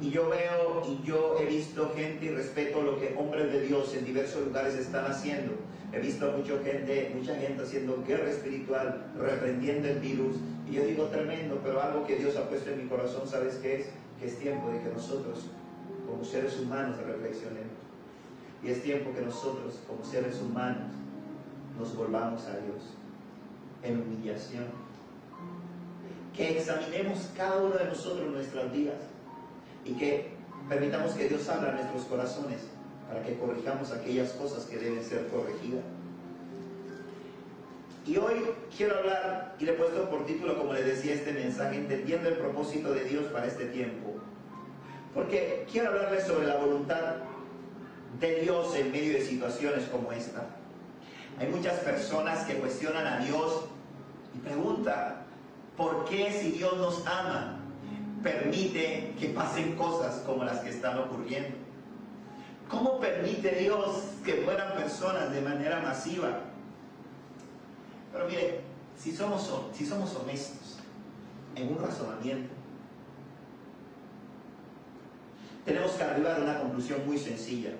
Y 0.00 0.10
yo 0.10 0.28
veo 0.28 0.82
y 0.88 1.06
yo 1.06 1.36
he 1.38 1.46
visto 1.46 1.92
gente 1.94 2.26
y 2.26 2.28
respeto 2.30 2.82
lo 2.82 2.98
que 2.98 3.14
hombres 3.16 3.52
de 3.52 3.62
Dios 3.62 3.94
en 3.94 4.04
diversos 4.04 4.44
lugares 4.44 4.74
están 4.74 5.06
haciendo. 5.06 5.52
He 5.92 6.00
visto 6.00 6.30
a 6.30 6.36
mucha 6.36 6.58
gente, 6.64 7.12
mucha 7.14 7.34
gente 7.36 7.62
haciendo 7.62 8.02
guerra 8.06 8.30
espiritual, 8.30 9.12
reprendiendo 9.18 9.88
el 9.88 10.00
virus. 10.00 10.36
Y 10.68 10.74
yo 10.74 10.84
digo 10.84 11.04
tremendo, 11.06 11.60
pero 11.62 11.82
algo 11.82 12.06
que 12.06 12.16
Dios 12.16 12.36
ha 12.36 12.48
puesto 12.48 12.70
en 12.70 12.82
mi 12.82 12.88
corazón, 12.88 13.28
¿sabes 13.28 13.56
qué 13.56 13.80
es? 13.80 13.86
Que 14.18 14.26
es 14.26 14.38
tiempo 14.38 14.70
de 14.70 14.80
que 14.80 14.88
nosotros, 14.88 15.50
como 16.08 16.24
seres 16.24 16.58
humanos, 16.58 16.96
reflexionemos. 17.06 17.81
Y 18.62 18.70
es 18.70 18.82
tiempo 18.82 19.12
que 19.12 19.22
nosotros, 19.22 19.80
como 19.88 20.04
seres 20.04 20.40
humanos, 20.40 20.92
nos 21.78 21.96
volvamos 21.96 22.44
a 22.46 22.58
Dios 22.58 22.94
en 23.82 24.00
humillación. 24.00 24.66
Que 26.34 26.58
examinemos 26.58 27.30
cada 27.36 27.58
uno 27.58 27.74
de 27.74 27.86
nosotros 27.86 28.30
nuestras 28.30 28.72
vidas 28.72 29.00
y 29.84 29.94
que 29.94 30.30
permitamos 30.68 31.12
que 31.12 31.28
Dios 31.28 31.48
abra 31.48 31.72
nuestros 31.72 32.04
corazones 32.04 32.60
para 33.08 33.22
que 33.22 33.36
corrijamos 33.36 33.90
aquellas 33.90 34.30
cosas 34.32 34.64
que 34.64 34.78
deben 34.78 35.02
ser 35.02 35.26
corregidas. 35.28 35.84
Y 38.06 38.16
hoy 38.16 38.46
quiero 38.76 38.96
hablar, 38.98 39.54
y 39.58 39.64
le 39.64 39.72
he 39.72 39.74
puesto 39.74 40.08
por 40.08 40.24
título, 40.26 40.58
como 40.58 40.72
le 40.72 40.82
decía, 40.82 41.14
este 41.14 41.32
mensaje, 41.32 41.76
entendiendo 41.76 42.28
el 42.28 42.36
propósito 42.36 42.92
de 42.92 43.04
Dios 43.04 43.26
para 43.26 43.46
este 43.46 43.66
tiempo. 43.66 44.14
Porque 45.14 45.66
quiero 45.70 45.90
hablarles 45.90 46.24
sobre 46.24 46.46
la 46.46 46.56
voluntad 46.56 47.16
de 48.22 48.40
Dios 48.40 48.74
en 48.76 48.90
medio 48.90 49.12
de 49.12 49.26
situaciones 49.26 49.84
como 49.90 50.10
esta. 50.12 50.46
Hay 51.38 51.48
muchas 51.48 51.80
personas 51.80 52.46
que 52.46 52.54
cuestionan 52.54 53.06
a 53.06 53.18
Dios 53.18 53.64
y 54.34 54.38
preguntan, 54.38 55.26
¿por 55.76 56.06
qué 56.06 56.32
si 56.32 56.52
Dios 56.52 56.78
nos 56.78 57.06
ama? 57.06 57.58
permite 58.22 59.14
que 59.18 59.28
pasen 59.28 59.74
cosas 59.76 60.22
como 60.24 60.44
las 60.44 60.60
que 60.60 60.70
están 60.70 60.98
ocurriendo? 60.98 61.56
¿Cómo 62.68 62.98
permite 63.00 63.50
Dios 63.56 64.02
que 64.24 64.40
mueran 64.42 64.74
personas 64.74 65.32
de 65.32 65.40
manera 65.40 65.80
masiva? 65.80 66.40
Pero 68.12 68.26
mire, 68.26 68.60
si 68.96 69.12
somos, 69.12 69.50
si 69.74 69.84
somos 69.84 70.14
honestos 70.14 70.78
en 71.54 71.68
un 71.68 71.82
razonamiento, 71.82 72.52
tenemos 75.64 75.92
que 75.92 76.02
arribar 76.02 76.40
a 76.40 76.42
una 76.42 76.58
conclusión 76.60 77.06
muy 77.06 77.18
sencilla. 77.18 77.72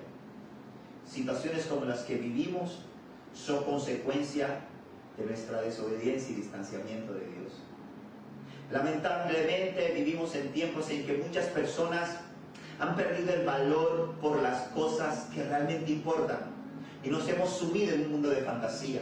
Situaciones 1.05 1.65
como 1.65 1.85
las 1.85 2.01
que 2.01 2.15
vivimos 2.15 2.79
son 3.33 3.63
consecuencia 3.63 4.61
de 5.17 5.25
nuestra 5.25 5.61
desobediencia 5.61 6.31
y 6.31 6.35
distanciamiento 6.35 7.13
de 7.13 7.19
Dios. 7.19 7.53
Lamentablemente 8.71 9.91
vivimos 9.93 10.33
en 10.35 10.51
tiempos 10.51 10.89
en 10.89 11.05
que 11.05 11.17
muchas 11.17 11.47
personas 11.47 12.17
han 12.79 12.95
perdido 12.95 13.33
el 13.33 13.45
valor 13.45 14.15
por 14.21 14.41
las 14.41 14.69
cosas 14.69 15.27
que 15.33 15.43
realmente 15.43 15.91
importan 15.91 16.39
y 17.03 17.09
nos 17.09 17.27
hemos 17.27 17.49
sumido 17.49 17.93
en 17.93 18.05
un 18.05 18.11
mundo 18.13 18.29
de 18.29 18.37
fantasía, 18.37 19.01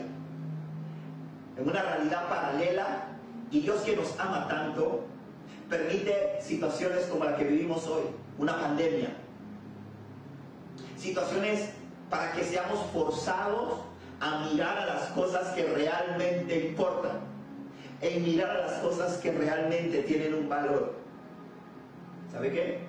en 1.58 1.70
una 1.70 1.82
realidad 1.82 2.28
paralela 2.28 3.08
y 3.52 3.62
Dios 3.62 3.82
que 3.82 3.96
nos 3.96 4.20
ama 4.20 4.48
tanto 4.48 5.06
permite 5.70 6.40
situaciones 6.42 7.06
como 7.06 7.24
la 7.24 7.38
que 7.38 7.46
vivimos 7.46 7.88
hoy, 7.88 8.04
una 8.38 8.60
pandemia, 8.60 9.10
situaciones 10.98 11.70
para 12.12 12.34
que 12.34 12.44
seamos 12.44 12.80
forzados 12.92 13.80
a 14.20 14.46
mirar 14.52 14.78
a 14.78 14.86
las 14.86 15.04
cosas 15.12 15.48
que 15.56 15.64
realmente 15.64 16.68
importan 16.68 17.22
en 18.02 18.24
mirar 18.24 18.50
a 18.50 18.68
las 18.68 18.74
cosas 18.82 19.18
que 19.18 19.32
realmente 19.32 20.04
tienen 20.04 20.34
un 20.34 20.50
valor. 20.50 20.94
¿Sabe 22.32 22.52
qué? 22.52 22.80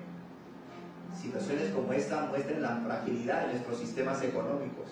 Situaciones 1.19 1.71
como 1.71 1.93
esta 1.93 2.25
muestran 2.25 2.61
la 2.61 2.81
fragilidad 2.83 3.45
de 3.45 3.53
nuestros 3.53 3.77
sistemas 3.77 4.21
económicos. 4.23 4.87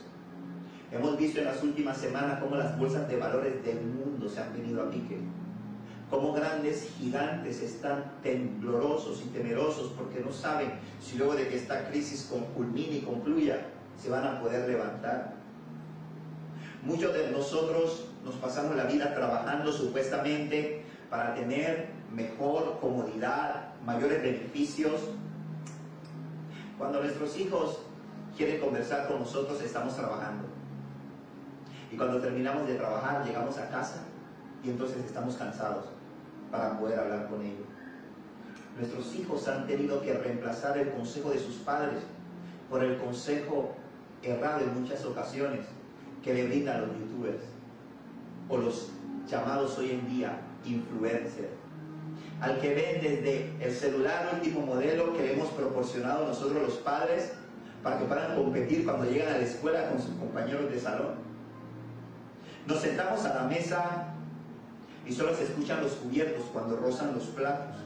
Hemos 0.92 1.18
visto 1.18 1.40
en 1.40 1.46
las 1.46 1.62
últimas 1.64 1.98
semanas 1.98 2.40
cómo 2.40 2.56
las 2.56 2.78
bolsas 2.78 3.08
de 3.10 3.18
valores 3.18 3.64
del 3.66 3.82
mundo 3.82 4.30
se 4.30 4.42
han 4.42 4.54
venido 4.54 4.84
a 4.84 4.90
pique. 4.90 5.20
Cómo 6.10 6.34
grandes 6.34 6.90
gigantes 6.98 7.62
están 7.62 8.14
temblorosos 8.22 9.24
y 9.26 9.30
temerosos 9.30 9.94
porque 9.98 10.20
no 10.20 10.32
saben 10.32 10.72
si 11.02 11.18
luego 11.18 11.36
de 11.36 11.48
que 11.48 11.58
esta 11.58 11.88
crisis 11.90 12.32
culmine 12.56 12.98
y 12.98 13.02
concluya 13.02 13.66
se 14.02 14.10
van 14.10 14.26
a 14.26 14.40
poder 14.40 14.68
levantar. 14.68 15.34
Muchos 16.84 17.14
de 17.14 17.32
nosotros 17.32 18.08
nos 18.24 18.36
pasamos 18.36 18.76
la 18.76 18.86
vida 18.86 19.14
trabajando 19.14 19.72
supuestamente 19.72 20.84
para 21.10 21.36
tener 21.36 21.90
mejor 22.12 22.80
comodidad, 22.80 23.74
mayores 23.86 24.22
beneficios. 24.24 25.02
Cuando 26.78 27.02
nuestros 27.02 27.38
hijos 27.38 27.80
quieren 28.36 28.60
conversar 28.60 29.08
con 29.08 29.20
nosotros, 29.20 29.62
estamos 29.62 29.96
trabajando. 29.96 30.46
Y 31.92 31.98
cuando 31.98 32.20
terminamos 32.20 32.68
de 32.68 32.76
trabajar, 32.76 33.24
llegamos 33.24 33.58
a 33.58 33.70
casa 33.70 34.04
y 34.64 34.70
entonces 34.72 35.06
estamos 35.06 35.36
cansados 35.36 35.86
para 36.50 36.80
poder 36.80 37.00
hablar 37.00 37.28
con 37.28 37.42
ellos. 37.42 37.68
Nuestros 38.80 39.14
hijos 39.16 39.48
han 39.48 39.68
tenido 39.68 40.02
que 40.02 40.14
reemplazar 40.14 40.78
el 40.78 40.90
consejo 40.92 41.30
de 41.30 41.40
sus 41.40 41.56
padres 41.58 42.00
por 42.70 42.84
el 42.84 42.98
consejo 42.98 43.76
errado 44.24 44.62
en 44.62 44.82
muchas 44.82 45.04
ocasiones 45.06 45.62
que 46.24 46.34
le 46.34 46.48
brindan 46.48 46.82
los 46.82 46.90
youtubers 47.00 47.44
o 48.50 48.58
los 48.58 48.90
llamados 49.28 49.78
hoy 49.78 49.92
en 49.92 50.08
día 50.10 50.42
influencers. 50.66 51.50
Al 52.40 52.60
que 52.60 52.74
ven 52.74 53.02
desde 53.02 53.52
el 53.60 53.72
celular 53.72 54.32
último 54.34 54.66
modelo 54.66 55.14
que 55.14 55.22
le 55.22 55.34
hemos 55.34 55.50
proporcionado 55.50 56.28
nosotros 56.28 56.62
los 56.62 56.78
padres 56.78 57.34
para 57.84 58.00
que 58.00 58.06
puedan 58.06 58.36
competir 58.36 58.86
cuando 58.86 59.10
llegan 59.10 59.36
a 59.36 59.38
la 59.38 59.44
escuela 59.44 59.90
con 59.90 60.02
sus 60.02 60.16
compañeros 60.16 60.72
de 60.72 60.80
salón. 60.80 61.16
Nos 62.68 62.80
sentamos 62.80 63.26
a 63.26 63.34
la 63.36 63.44
mesa 63.44 64.14
y 65.06 65.14
solo 65.14 65.36
se 65.36 65.44
escuchan 65.44 65.82
los 65.82 65.94
cubiertos 65.94 66.46
cuando 66.54 66.78
rozan 66.78 67.14
los 67.14 67.26
platos. 67.26 67.78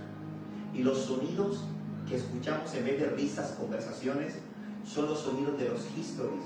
Y 0.73 0.83
los 0.83 0.99
sonidos 0.99 1.63
que 2.07 2.17
escuchamos 2.17 2.73
en 2.75 2.85
vez 2.85 2.99
de 2.99 3.09
risas, 3.11 3.51
conversaciones, 3.53 4.35
son 4.85 5.07
los 5.07 5.19
sonidos 5.19 5.57
de 5.57 5.69
los 5.69 5.81
histories 5.97 6.45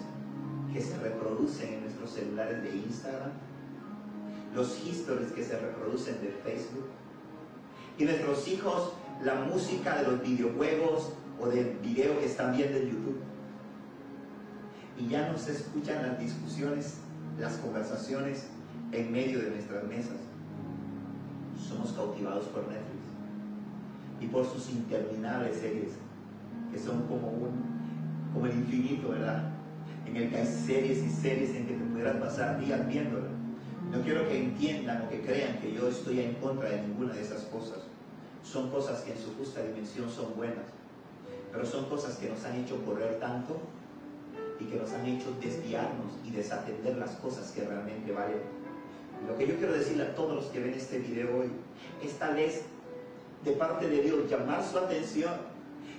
que 0.73 0.81
se 0.81 0.97
reproducen 0.97 1.73
en 1.73 1.81
nuestros 1.81 2.11
celulares 2.11 2.63
de 2.63 2.75
Instagram, 2.75 3.31
los 4.55 4.85
histories 4.85 5.31
que 5.31 5.43
se 5.43 5.59
reproducen 5.59 6.21
de 6.21 6.29
Facebook, 6.43 6.85
y 7.97 8.05
nuestros 8.05 8.47
hijos 8.47 8.93
la 9.23 9.35
música 9.35 9.97
de 9.97 10.11
los 10.11 10.21
videojuegos 10.21 11.11
o 11.39 11.47
del 11.47 11.77
video 11.79 12.17
que 12.19 12.25
están 12.25 12.55
viendo 12.55 12.77
en 12.77 12.89
YouTube. 12.89 13.19
Y 14.97 15.07
ya 15.07 15.29
no 15.29 15.37
se 15.37 15.51
escuchan 15.51 16.07
las 16.07 16.19
discusiones, 16.19 16.97
las 17.39 17.55
conversaciones 17.57 18.47
en 18.91 19.11
medio 19.11 19.39
de 19.39 19.51
nuestras 19.51 19.83
mesas. 19.85 20.17
Somos 21.57 21.91
cautivados 21.91 22.45
por 22.45 22.63
Netflix 22.63 22.99
y 24.21 24.27
por 24.27 24.45
sus 24.45 24.69
interminables 24.69 25.57
series, 25.57 25.91
que 26.71 26.79
son 26.79 27.03
como, 27.07 27.27
un, 27.27 27.78
como 28.33 28.45
el 28.45 28.53
infinito, 28.53 29.09
¿verdad? 29.09 29.49
En 30.05 30.15
el 30.15 30.29
que 30.29 30.37
hay 30.37 30.45
series 30.45 30.99
y 30.99 31.09
series 31.09 31.51
en 31.55 31.67
que 31.67 31.73
te 31.73 31.83
pudieras 31.83 32.17
pasar 32.17 32.59
días 32.59 32.87
viéndolo 32.87 33.39
no 33.91 34.01
quiero 34.03 34.27
que 34.27 34.37
entiendan 34.37 35.01
o 35.01 35.09
que 35.09 35.21
crean 35.21 35.57
que 35.59 35.73
yo 35.73 35.87
estoy 35.87 36.19
en 36.19 36.35
contra 36.35 36.69
de 36.69 36.81
ninguna 36.81 37.13
de 37.13 37.21
esas 37.21 37.41
cosas. 37.43 37.79
Son 38.43 38.69
cosas 38.69 39.01
que 39.01 39.13
en 39.13 39.17
su 39.17 39.33
justa 39.35 39.63
dimensión 39.63 40.09
son 40.09 40.35
buenas, 40.35 40.65
pero 41.51 41.65
son 41.65 41.85
cosas 41.85 42.17
que 42.17 42.29
nos 42.29 42.43
han 42.45 42.57
hecho 42.57 42.83
correr 42.85 43.19
tanto 43.19 43.57
y 44.59 44.65
que 44.65 44.75
nos 44.75 44.91
han 44.91 45.05
hecho 45.07 45.33
desviarnos 45.41 46.13
y 46.23 46.29
desatender 46.29 46.97
las 46.97 47.11
cosas 47.15 47.51
que 47.51 47.61
realmente 47.63 48.11
valen. 48.11 48.41
Lo 49.27 49.35
que 49.37 49.47
yo 49.47 49.57
quiero 49.57 49.73
decirle 49.73 50.03
a 50.03 50.15
todos 50.15 50.35
los 50.35 50.45
que 50.45 50.59
ven 50.59 50.73
este 50.75 50.99
video 50.99 51.39
hoy 51.39 51.49
es 52.03 52.13
tal 52.19 52.35
vez 52.35 52.65
de 53.43 53.51
parte 53.53 53.87
de 53.87 54.03
Dios 54.03 54.29
llamar 54.29 54.63
su 54.63 54.77
atención 54.77 55.33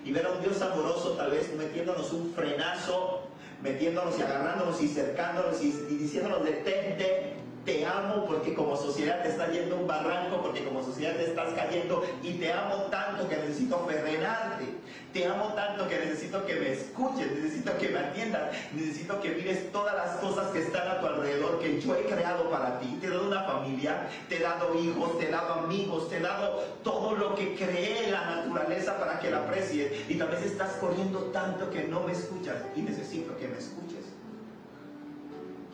y 0.04 0.12
ver 0.12 0.26
a 0.26 0.32
un 0.32 0.42
Dios 0.42 0.60
amoroso 0.62 1.10
tal 1.10 1.30
vez 1.30 1.54
metiéndonos 1.56 2.12
un 2.12 2.32
frenazo, 2.34 3.22
metiéndonos 3.62 4.18
y 4.18 4.22
agarrándonos 4.22 4.80
y 4.80 4.88
cercándonos 4.88 5.62
y, 5.62 5.70
diciéndonos 5.96 6.44
detente, 6.44 7.29
Te 7.70 7.86
amo 7.86 8.24
porque 8.26 8.52
como 8.52 8.76
sociedad 8.76 9.22
te 9.22 9.28
está 9.28 9.48
yendo 9.48 9.76
un 9.76 9.86
barranco, 9.86 10.42
porque 10.42 10.64
como 10.64 10.82
sociedad 10.82 11.14
te 11.14 11.26
estás 11.26 11.54
cayendo 11.54 12.04
y 12.20 12.32
te 12.32 12.52
amo 12.52 12.86
tanto 12.90 13.28
que 13.28 13.36
necesito 13.36 13.86
frenarte. 13.86 14.64
Te 15.12 15.24
amo 15.24 15.52
tanto 15.54 15.86
que 15.88 16.00
necesito 16.00 16.44
que 16.46 16.56
me 16.56 16.72
escuches, 16.72 17.30
necesito 17.30 17.78
que 17.78 17.90
me 17.90 18.00
atiendas, 18.00 18.56
necesito 18.72 19.20
que 19.20 19.30
mires 19.30 19.70
todas 19.70 19.94
las 19.94 20.16
cosas 20.16 20.48
que 20.48 20.62
están 20.62 20.88
a 20.88 20.98
tu 20.98 21.06
alrededor 21.06 21.60
que 21.60 21.80
yo 21.80 21.94
he 21.94 22.06
creado 22.06 22.50
para 22.50 22.80
ti. 22.80 22.98
Te 23.00 23.06
he 23.06 23.10
dado 23.10 23.28
una 23.28 23.44
familia, 23.44 24.08
te 24.28 24.38
he 24.38 24.40
dado 24.40 24.74
hijos, 24.74 25.16
te 25.20 25.28
he 25.28 25.30
dado 25.30 25.54
amigos, 25.54 26.10
te 26.10 26.16
he 26.16 26.20
dado 26.20 26.64
todo 26.82 27.14
lo 27.14 27.36
que 27.36 27.54
creé 27.54 28.06
en 28.06 28.12
la 28.12 28.24
naturaleza 28.34 28.98
para 28.98 29.20
que 29.20 29.30
la 29.30 29.44
aprecies. 29.44 29.92
Y 30.08 30.16
tal 30.16 30.30
vez 30.30 30.42
estás 30.42 30.72
corriendo 30.80 31.20
tanto 31.26 31.70
que 31.70 31.84
no 31.84 32.00
me 32.00 32.10
escuchas 32.10 32.56
y 32.74 32.82
necesito 32.82 33.36
que 33.36 33.46
me 33.46 33.58
escuches. 33.58 34.06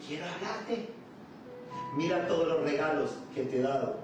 Quiero 0.07 0.27
hablarte. 0.27 0.96
Mira 1.97 2.27
todos 2.27 2.49
los 2.49 2.63
regalos 2.63 3.17
que 3.35 3.45
te 3.45 3.59
he 3.59 3.63
dado. 3.63 3.97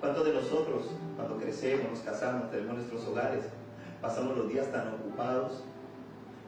¿Cuántos 0.00 0.24
de 0.26 0.34
nosotros, 0.34 0.90
cuando 1.16 1.38
crecemos, 1.38 1.90
nos 1.90 2.00
casamos, 2.00 2.50
tenemos 2.50 2.76
nuestros 2.76 3.06
hogares, 3.06 3.44
pasamos 4.02 4.36
los 4.36 4.48
días 4.48 4.70
tan 4.70 4.88
ocupados, 4.88 5.64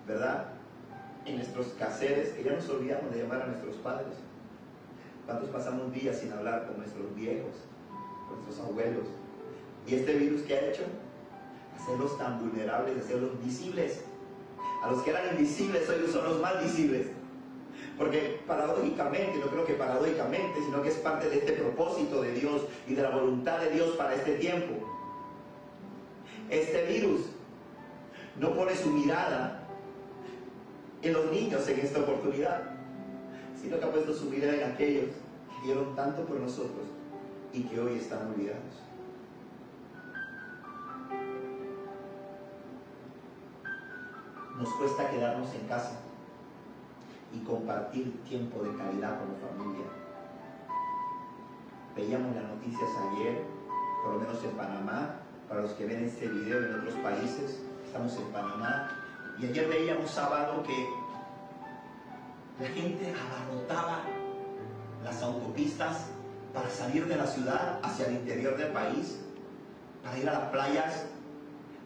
¿verdad? 0.06 0.48
En 1.24 1.36
nuestros 1.36 1.68
caseres, 1.78 2.30
que 2.34 2.44
ya 2.44 2.52
nos 2.52 2.68
olvidamos 2.68 3.10
de 3.12 3.22
llamar 3.22 3.42
a 3.42 3.46
nuestros 3.46 3.76
padres. 3.76 4.14
¿Cuántos 5.24 5.48
pasamos 5.48 5.92
días 5.92 6.18
sin 6.18 6.32
hablar 6.32 6.66
con 6.66 6.76
nuestros 6.78 7.14
viejos, 7.14 7.54
con 8.28 8.42
nuestros 8.42 8.68
abuelos? 8.68 9.06
¿Y 9.86 9.94
este 9.94 10.14
virus 10.14 10.42
qué 10.42 10.54
ha 10.54 10.68
hecho? 10.68 10.82
Hacerlos 11.80 12.18
tan 12.18 12.38
vulnerables, 12.40 13.04
hacerlos 13.04 13.42
visibles. 13.42 14.04
A 14.82 14.90
los 14.90 15.02
que 15.02 15.10
eran 15.10 15.30
invisibles 15.30 15.88
hoy 15.88 16.06
son 16.12 16.24
los 16.24 16.40
más 16.40 16.62
visibles. 16.62 17.08
Porque 17.98 18.40
paradójicamente, 18.46 19.38
no 19.38 19.46
creo 19.46 19.64
que 19.64 19.74
paradójicamente, 19.74 20.60
sino 20.62 20.82
que 20.82 20.90
es 20.90 20.96
parte 20.96 21.30
de 21.30 21.38
este 21.38 21.52
propósito 21.52 22.20
de 22.20 22.32
Dios 22.32 22.62
y 22.86 22.94
de 22.94 23.02
la 23.02 23.10
voluntad 23.10 23.58
de 23.60 23.70
Dios 23.70 23.96
para 23.96 24.14
este 24.14 24.34
tiempo. 24.34 24.74
Este 26.50 26.84
virus 26.84 27.22
no 28.38 28.54
pone 28.54 28.76
su 28.76 28.90
mirada 28.90 29.62
en 31.02 31.12
los 31.12 31.30
niños 31.32 31.66
en 31.68 31.80
esta 31.80 32.00
oportunidad, 32.00 32.70
sino 33.60 33.78
que 33.78 33.84
ha 33.84 33.90
puesto 33.90 34.12
su 34.12 34.26
mirada 34.26 34.54
en 34.54 34.72
aquellos 34.72 35.06
que 35.06 35.64
dieron 35.64 35.96
tanto 35.96 36.24
por 36.26 36.38
nosotros 36.38 36.86
y 37.52 37.62
que 37.62 37.80
hoy 37.80 37.96
están 37.98 38.26
olvidados. 38.28 38.60
Nos 44.58 44.68
cuesta 44.74 45.10
quedarnos 45.10 45.54
en 45.54 45.66
casa 45.66 46.00
y 47.32 47.38
compartir 47.40 48.22
tiempo 48.24 48.62
de 48.62 48.76
calidad 48.76 49.18
como 49.18 49.36
familia. 49.36 49.86
Veíamos 51.94 52.34
las 52.34 52.44
noticias 52.44 52.90
ayer, 53.12 53.44
por 54.02 54.14
lo 54.14 54.20
menos 54.20 54.44
en 54.44 54.50
Panamá, 54.50 55.16
para 55.48 55.62
los 55.62 55.72
que 55.72 55.86
ven 55.86 56.04
este 56.04 56.28
video 56.28 56.64
en 56.64 56.80
otros 56.80 56.94
países, 56.96 57.62
estamos 57.86 58.16
en 58.16 58.26
Panamá, 58.32 58.90
y 59.38 59.46
ayer 59.46 59.68
veíamos 59.68 60.10
sábado 60.10 60.62
que 60.62 60.88
la 62.60 62.68
gente 62.68 63.14
abarrotaba 63.14 64.02
las 65.04 65.22
autopistas 65.22 66.06
para 66.52 66.70
salir 66.70 67.06
de 67.06 67.16
la 67.16 67.26
ciudad 67.26 67.78
hacia 67.82 68.06
el 68.06 68.14
interior 68.14 68.56
del 68.56 68.72
país, 68.72 69.20
para 70.02 70.18
ir 70.18 70.28
a 70.28 70.32
las 70.32 70.48
playas, 70.50 71.06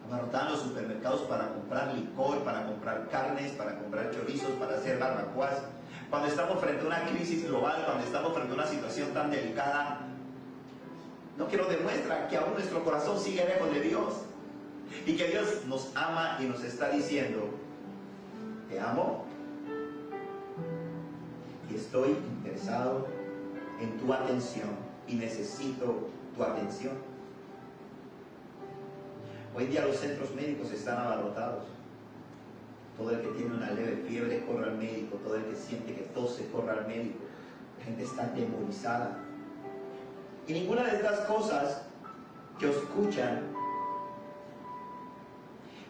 abarrotaban 0.07 0.51
los 0.51 0.61
supermercados 0.61 1.21
para 1.21 1.49
comprar 1.49 1.93
licor, 1.93 2.43
para 2.43 2.65
comprar 2.65 3.07
carnes, 3.09 3.51
para 3.53 3.77
comprar 3.77 4.11
chorizos, 4.11 4.51
para 4.51 4.75
hacer 4.75 4.99
barbacoas. 4.99 5.61
Cuando 6.09 6.27
estamos 6.27 6.59
frente 6.59 6.83
a 6.83 6.87
una 6.87 7.05
crisis 7.05 7.47
global, 7.47 7.83
cuando 7.85 8.03
estamos 8.03 8.33
frente 8.33 8.51
a 8.51 8.55
una 8.55 8.67
situación 8.67 9.09
tan 9.13 9.31
delicada, 9.31 9.99
no 11.37 11.47
quiero 11.47 11.65
demuestra 11.65 12.27
que 12.27 12.37
aún 12.37 12.53
nuestro 12.53 12.83
corazón 12.83 13.19
sigue 13.19 13.45
lejos 13.45 13.71
de 13.73 13.81
Dios 13.81 14.13
y 15.05 15.15
que 15.15 15.27
Dios 15.27 15.65
nos 15.67 15.91
ama 15.95 16.37
y 16.39 16.43
nos 16.43 16.63
está 16.63 16.89
diciendo, 16.89 17.49
te 18.69 18.79
amo 18.79 19.25
y 21.69 21.75
estoy 21.75 22.09
interesado 22.09 23.07
en 23.79 23.97
tu 23.97 24.13
atención 24.13 24.69
y 25.07 25.15
necesito 25.15 26.09
tu 26.35 26.43
atención. 26.43 27.10
Hoy 29.53 29.65
día 29.65 29.85
los 29.85 29.97
centros 29.97 30.33
médicos 30.33 30.71
están 30.71 30.97
abarrotados. 30.97 31.65
Todo 32.97 33.11
el 33.11 33.21
que 33.21 33.27
tiene 33.29 33.55
una 33.55 33.71
leve 33.71 34.03
fiebre 34.07 34.45
corre 34.45 34.69
al 34.69 34.77
médico, 34.77 35.17
todo 35.17 35.35
el 35.35 35.43
que 35.43 35.55
siente 35.55 35.93
que 35.93 36.03
tose 36.13 36.47
corre 36.51 36.71
al 36.71 36.87
médico. 36.87 37.19
La 37.79 37.85
gente 37.85 38.03
está 38.03 38.23
atemorizada. 38.23 39.17
Y 40.47 40.53
ninguna 40.53 40.83
de 40.85 40.95
estas 40.95 41.19
cosas 41.21 41.81
que 42.59 42.69
escuchan, 42.69 43.41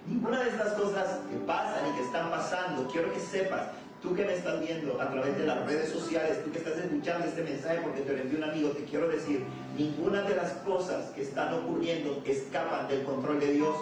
ninguna 0.07 0.39
de 0.39 0.49
estas 0.49 0.73
cosas 0.73 1.19
que 1.29 1.37
pasan 1.45 1.87
y 1.87 1.97
que 1.97 2.03
están 2.03 2.31
pasando, 2.31 2.87
quiero 2.91 3.13
que 3.13 3.19
sepas, 3.19 3.67
Tú 4.01 4.15
que 4.15 4.25
me 4.25 4.33
estás 4.33 4.59
viendo 4.59 4.99
a 4.99 5.11
través 5.11 5.37
de 5.37 5.45
las 5.45 5.63
redes 5.67 5.89
sociales, 5.89 6.43
tú 6.43 6.51
que 6.51 6.57
estás 6.57 6.75
escuchando 6.77 7.27
este 7.27 7.43
mensaje 7.43 7.81
porque 7.83 8.01
te 8.01 8.13
lo 8.13 8.19
envió 8.19 8.39
un 8.39 8.45
amigo, 8.45 8.69
te 8.69 8.83
quiero 8.85 9.07
decir, 9.07 9.45
ninguna 9.77 10.23
de 10.23 10.35
las 10.35 10.53
cosas 10.65 11.11
que 11.11 11.21
están 11.21 11.53
ocurriendo 11.53 12.19
escapan 12.25 12.87
del 12.87 13.03
control 13.03 13.39
de 13.39 13.53
Dios. 13.53 13.75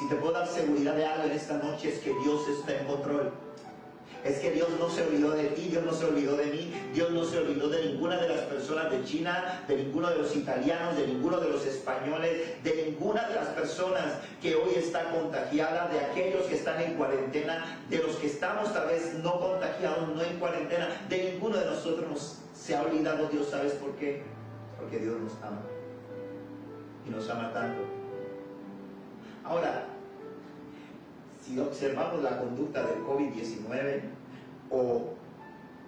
Si 0.00 0.08
te 0.08 0.16
puedo 0.16 0.32
dar 0.32 0.48
seguridad 0.48 0.96
de 0.96 1.06
algo 1.06 1.26
en 1.26 1.30
esta 1.30 1.58
noche 1.58 1.90
es 1.90 2.00
que 2.00 2.12
Dios 2.24 2.48
está 2.58 2.76
en 2.76 2.86
control 2.86 3.32
es 4.24 4.38
que 4.38 4.52
Dios 4.52 4.68
no 4.80 4.88
se 4.88 5.02
olvidó 5.02 5.32
de 5.32 5.44
ti, 5.48 5.68
Dios 5.70 5.84
no 5.84 5.92
se 5.92 6.06
olvidó 6.06 6.36
de 6.36 6.46
mí, 6.46 6.72
Dios 6.94 7.10
no 7.10 7.24
se 7.24 7.38
olvidó 7.38 7.68
de 7.68 7.84
ninguna 7.84 8.16
de 8.16 8.30
las 8.30 8.40
personas 8.40 8.90
de 8.90 9.04
China, 9.04 9.62
de 9.68 9.76
ninguno 9.76 10.08
de 10.08 10.16
los 10.16 10.34
italianos, 10.34 10.96
de 10.96 11.06
ninguno 11.06 11.38
de 11.40 11.50
los 11.50 11.66
españoles, 11.66 12.62
de 12.64 12.86
ninguna 12.86 13.28
de 13.28 13.34
las 13.34 13.48
personas 13.48 14.14
que 14.40 14.54
hoy 14.54 14.72
está 14.76 15.10
contagiada, 15.10 15.88
de 15.88 16.00
aquellos 16.00 16.44
que 16.44 16.54
están 16.54 16.80
en 16.80 16.94
cuarentena, 16.94 17.82
de 17.90 17.98
los 17.98 18.16
que 18.16 18.28
estamos 18.28 18.72
tal 18.72 18.88
vez 18.88 19.14
no 19.22 19.38
contagiados, 19.38 20.08
no 20.08 20.22
en 20.22 20.38
cuarentena, 20.38 20.88
de 21.10 21.32
ninguno 21.32 21.58
de 21.58 21.66
nosotros 21.66 22.38
se 22.54 22.74
ha 22.74 22.82
olvidado 22.82 23.28
Dios, 23.28 23.48
¿sabes 23.50 23.72
por 23.74 23.92
qué? 23.96 24.22
Porque 24.80 25.00
Dios 25.00 25.20
nos 25.20 25.34
ama 25.42 25.60
y 27.06 27.10
nos 27.10 27.28
ama 27.28 27.52
tanto. 27.52 27.82
Ahora, 29.44 29.84
si 31.44 31.58
observamos 31.58 32.22
la 32.22 32.38
conducta 32.38 32.86
del 32.86 33.04
COVID-19 33.04 34.00
o 34.70 35.14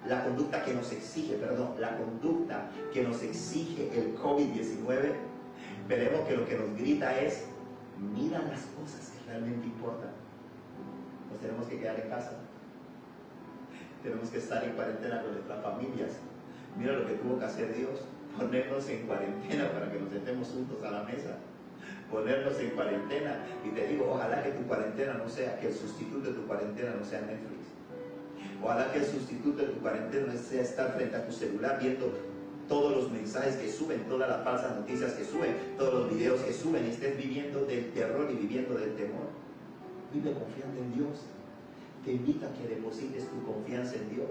la 0.07 0.23
conducta 0.23 0.63
que 0.63 0.73
nos 0.73 0.91
exige, 0.91 1.35
perdón, 1.35 1.73
la 1.79 1.97
conducta 1.97 2.69
que 2.93 3.03
nos 3.03 3.23
exige 3.23 3.89
el 3.97 4.15
COVID-19, 4.15 5.13
veremos 5.87 6.27
que 6.27 6.37
lo 6.37 6.45
que 6.47 6.57
nos 6.57 6.77
grita 6.77 7.19
es, 7.19 7.45
mira 7.97 8.39
las 8.39 8.61
cosas 8.77 9.11
que 9.11 9.29
realmente 9.31 9.65
importan. 9.65 10.11
Nos 11.31 11.41
tenemos 11.41 11.67
que 11.67 11.79
quedar 11.79 11.99
en 11.99 12.09
casa. 12.09 12.33
Tenemos 14.03 14.29
que 14.29 14.37
estar 14.37 14.63
en 14.63 14.73
cuarentena 14.73 15.23
con 15.23 15.33
nuestras 15.33 15.63
familias. 15.63 16.11
Mira 16.77 16.93
lo 16.93 17.07
que 17.07 17.13
tuvo 17.13 17.39
que 17.39 17.45
hacer 17.45 17.75
Dios, 17.75 18.01
ponernos 18.37 18.87
en 18.89 19.07
cuarentena 19.07 19.71
para 19.71 19.91
que 19.91 19.99
nos 19.99 20.11
sentemos 20.11 20.49
juntos 20.49 20.83
a 20.83 20.91
la 20.91 21.03
mesa 21.03 21.37
ponernos 22.11 22.59
en 22.59 22.69
cuarentena. 22.71 23.45
Y 23.65 23.69
te 23.69 23.87
digo, 23.87 24.11
ojalá 24.11 24.43
que 24.43 24.51
tu 24.51 24.63
cuarentena 24.63 25.13
no 25.13 25.29
sea, 25.29 25.59
que 25.59 25.67
el 25.67 25.73
sustituto 25.73 26.29
de 26.29 26.35
tu 26.35 26.47
cuarentena 26.47 26.95
no 26.97 27.05
sea 27.05 27.21
Netflix. 27.21 27.67
Ojalá 28.63 28.91
que 28.91 28.99
el 28.99 29.05
sustituto 29.05 29.61
de 29.61 29.67
tu 29.67 29.79
cuarentena 29.79 30.33
no 30.33 30.39
sea 30.39 30.61
estar 30.61 30.93
frente 30.93 31.15
a 31.15 31.25
tu 31.25 31.31
celular 31.31 31.77
viendo 31.79 32.11
todos 32.67 32.97
los 32.97 33.11
mensajes 33.11 33.55
que 33.55 33.71
suben, 33.71 34.03
todas 34.09 34.29
las 34.29 34.43
falsas 34.43 34.75
noticias 34.75 35.13
que 35.13 35.23
suben, 35.23 35.55
todos 35.77 35.93
los 35.93 36.13
videos 36.13 36.41
que 36.41 36.51
suben 36.51 36.85
y 36.85 36.89
estés 36.89 37.17
viviendo 37.17 37.65
del 37.65 37.91
terror 37.91 38.27
y 38.31 38.35
viviendo 38.35 38.75
del 38.75 38.95
temor. 38.95 39.27
Vive 40.13 40.33
confiando 40.33 40.81
en 40.81 40.93
Dios. 40.95 41.25
Te 42.03 42.13
invito 42.13 42.45
a 42.45 42.53
que 42.53 42.75
deposites 42.75 43.27
tu 43.29 43.43
confianza 43.45 43.95
en 43.95 44.09
Dios, 44.09 44.29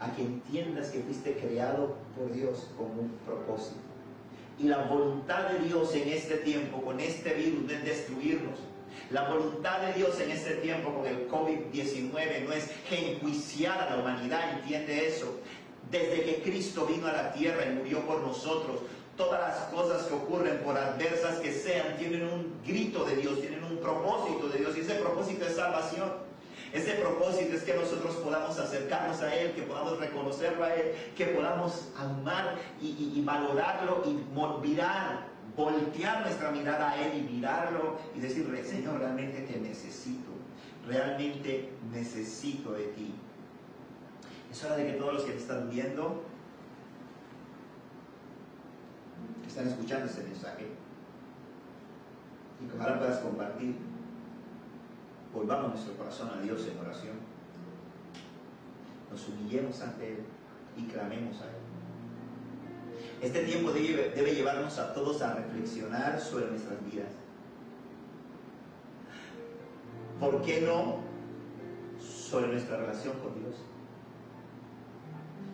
a 0.00 0.14
que 0.14 0.22
entiendas 0.22 0.90
que 0.90 1.00
fuiste 1.00 1.34
creado 1.34 1.96
por 2.16 2.32
Dios 2.32 2.70
con 2.76 2.86
un 2.86 3.10
propósito 3.26 3.91
y 4.62 4.68
la 4.68 4.78
voluntad 4.84 5.48
de 5.48 5.66
Dios 5.66 5.92
en 5.94 6.08
este 6.08 6.36
tiempo 6.36 6.80
con 6.82 7.00
este 7.00 7.34
virus 7.34 7.70
es 7.70 7.84
destruirnos. 7.84 8.60
La 9.10 9.28
voluntad 9.28 9.80
de 9.80 9.92
Dios 9.94 10.18
en 10.20 10.30
este 10.30 10.54
tiempo 10.56 10.94
con 10.94 11.06
el 11.06 11.28
COVID-19 11.28 12.46
no 12.46 12.52
es 12.52 12.70
enjuiciar 12.90 13.80
a 13.80 13.90
la 13.90 14.02
humanidad, 14.02 14.58
entiende 14.58 15.08
eso. 15.08 15.40
Desde 15.90 16.22
que 16.22 16.42
Cristo 16.42 16.86
vino 16.86 17.08
a 17.08 17.12
la 17.12 17.32
tierra 17.32 17.66
y 17.66 17.74
murió 17.74 18.06
por 18.06 18.20
nosotros, 18.20 18.80
todas 19.16 19.40
las 19.40 19.58
cosas 19.68 20.04
que 20.04 20.14
ocurren, 20.14 20.58
por 20.58 20.78
adversas 20.78 21.40
que 21.40 21.52
sean, 21.52 21.96
tienen 21.98 22.22
un 22.22 22.54
grito 22.64 23.04
de 23.04 23.16
Dios, 23.16 23.40
tienen 23.40 23.64
un 23.64 23.78
propósito 23.78 24.48
de 24.48 24.60
Dios 24.60 24.76
y 24.76 24.80
ese 24.80 24.94
propósito 24.94 25.44
es 25.44 25.56
salvación. 25.56 26.12
Ese 26.72 26.92
propósito 26.92 27.54
es 27.54 27.64
que 27.64 27.74
nosotros 27.74 28.16
podamos 28.16 28.58
acercarnos 28.58 29.20
a 29.20 29.34
Él, 29.34 29.52
que 29.52 29.62
podamos 29.62 29.98
reconocerlo 29.98 30.64
a 30.64 30.74
Él, 30.74 30.94
que 31.14 31.26
podamos 31.26 31.90
amar 31.98 32.56
y, 32.80 33.22
valorarlo 33.24 34.02
y 34.06 34.66
mirar, 34.66 35.26
voltear 35.54 36.22
nuestra 36.22 36.50
mirada 36.50 36.92
a 36.92 37.02
Él 37.02 37.18
y 37.18 37.34
mirarlo 37.34 37.98
y 38.16 38.20
decirle, 38.20 38.64
Señor, 38.64 39.00
realmente 39.00 39.42
te 39.42 39.60
necesito, 39.60 40.30
realmente 40.86 41.68
necesito 41.92 42.72
de 42.72 42.84
ti. 42.86 43.14
Es 44.50 44.64
hora 44.64 44.76
de 44.76 44.86
que 44.86 44.92
todos 44.94 45.14
los 45.14 45.22
que 45.24 45.32
te 45.32 45.38
están 45.38 45.68
viendo 45.68 46.22
están 49.46 49.68
escuchando 49.68 50.06
este 50.06 50.22
mensaje 50.22 50.66
y 52.62 52.66
que 52.66 52.76
ojalá 52.76 52.98
puedas 52.98 53.18
compartir. 53.18 53.91
Volvamos 55.34 55.70
nuestro 55.70 55.96
corazón 55.96 56.30
a 56.30 56.42
Dios 56.42 56.66
en 56.66 56.78
oración. 56.78 57.14
Nos 59.10 59.28
humillemos 59.28 59.80
ante 59.80 60.12
Él 60.12 60.24
y 60.76 60.82
clamemos 60.84 61.40
a 61.40 61.44
Él. 61.44 61.62
Este 63.22 63.44
tiempo 63.44 63.70
debe, 63.72 64.34
llevarnos 64.34 64.78
a 64.78 64.92
todos 64.92 65.22
a 65.22 65.34
reflexionar 65.34 66.20
sobre 66.20 66.48
nuestras 66.48 66.84
vidas. 66.84 67.08
¿Por 70.20 70.42
qué 70.42 70.60
no 70.62 70.98
sobre 72.00 72.48
nuestra 72.48 72.76
relación 72.76 73.14
con 73.20 73.34
Dios? 73.40 73.54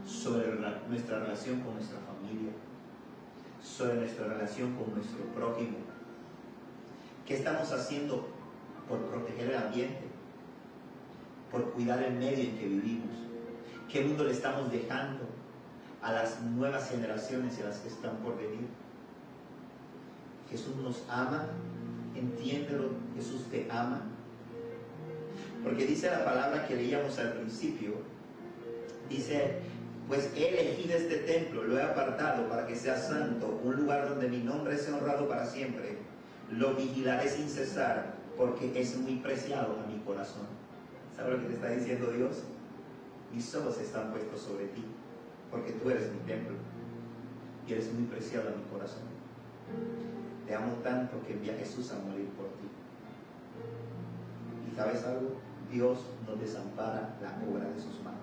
Sobre 0.06 0.48
nuestra 0.88 1.20
relación 1.20 1.60
con 1.60 1.74
nuestra 1.74 1.98
familia, 2.00 2.52
sobre 3.62 3.94
nuestra 3.94 4.26
relación 4.26 4.74
con 4.74 4.94
nuestro 4.94 5.24
prójimo. 5.34 5.76
¿Qué 7.26 7.36
estamos 7.36 7.70
haciendo 7.72 8.37
por 8.88 8.98
proteger 9.06 9.50
el 9.50 9.56
ambiente? 9.56 10.00
Por 11.50 11.70
cuidar 11.72 12.02
el 12.02 12.14
medio 12.14 12.44
en 12.44 12.58
que 12.58 12.66
vivimos. 12.66 13.16
¿Qué 13.90 14.02
mundo 14.02 14.24
le 14.24 14.32
estamos 14.32 14.70
dejando 14.70 15.20
a 16.02 16.12
las 16.12 16.42
nuevas 16.42 16.90
generaciones 16.90 17.58
y 17.58 17.62
a 17.62 17.66
las 17.66 17.78
que 17.78 17.88
están 17.88 18.16
por 18.18 18.36
venir? 18.36 18.68
Jesús 20.50 20.76
nos 20.76 21.04
ama, 21.08 21.46
entiéndelo, 22.14 22.90
Jesús 23.16 23.44
te 23.50 23.66
ama. 23.70 24.02
Porque 25.62 25.86
dice 25.86 26.10
la 26.10 26.24
palabra 26.24 26.66
que 26.66 26.76
leíamos 26.76 27.18
al 27.18 27.32
principio, 27.32 27.94
dice, 29.08 29.60
pues 30.06 30.30
he 30.34 30.48
elegido 30.48 30.96
este 30.96 31.18
templo, 31.18 31.64
lo 31.64 31.78
he 31.78 31.82
apartado 31.82 32.48
para 32.48 32.66
que 32.66 32.76
sea 32.76 32.96
santo, 32.96 33.60
un 33.62 33.76
lugar 33.76 34.08
donde 34.08 34.28
mi 34.28 34.38
nombre 34.38 34.76
sea 34.78 34.96
honrado 34.96 35.28
para 35.28 35.46
siempre. 35.46 35.98
Lo 36.50 36.74
vigilaré 36.74 37.28
sin 37.28 37.48
cesar, 37.48 38.14
porque 38.38 38.80
es 38.80 38.96
muy 38.96 39.16
preciado 39.16 39.76
a 39.80 39.86
mi 39.86 39.98
corazón. 40.04 40.46
¿Sabes 41.14 41.34
lo 41.34 41.40
que 41.40 41.48
te 41.48 41.54
está 41.54 41.70
diciendo 41.70 42.12
Dios? 42.12 42.44
Mis 43.34 43.52
ojos 43.56 43.78
están 43.80 44.12
puestos 44.12 44.40
sobre 44.40 44.66
ti, 44.68 44.84
porque 45.50 45.72
tú 45.72 45.90
eres 45.90 46.12
mi 46.12 46.20
templo 46.20 46.54
y 47.66 47.72
eres 47.72 47.92
muy 47.92 48.04
preciado 48.04 48.48
a 48.48 48.52
mi 48.52 48.62
corazón. 48.72 49.02
Te 50.46 50.54
amo 50.54 50.72
tanto 50.84 51.20
que 51.26 51.32
envía 51.34 51.52
a 51.52 51.56
Jesús 51.56 51.90
a 51.92 51.98
morir 51.98 52.28
por 52.28 52.46
ti. 52.46 52.68
¿Y 54.72 54.76
sabes 54.76 55.04
algo? 55.04 55.32
Dios 55.70 55.98
no 56.26 56.36
desampara 56.36 57.18
la 57.20 57.36
obra 57.50 57.68
de 57.68 57.80
sus 57.80 58.00
manos. 58.02 58.22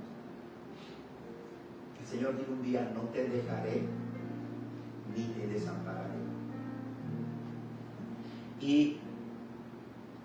El 1.99 2.07
Señor 2.07 2.37
dijo 2.37 2.53
un 2.53 2.63
día, 2.63 2.89
no 2.95 3.01
te 3.09 3.27
dejaré 3.27 3.81
ni 5.15 5.23
te 5.25 5.47
desampararé. 5.47 6.15
Y 8.61 8.97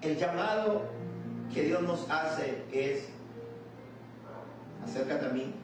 el 0.03 0.17
llamado 0.17 0.83
que 1.53 1.65
Dios 1.65 1.83
nos 1.83 2.09
hace 2.11 2.65
es, 2.73 3.09
acércate 4.85 5.27
a 5.27 5.31
mí, 5.31 5.55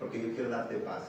porque 0.00 0.22
yo 0.22 0.34
quiero 0.34 0.50
darte 0.50 0.76
paz. 0.78 1.02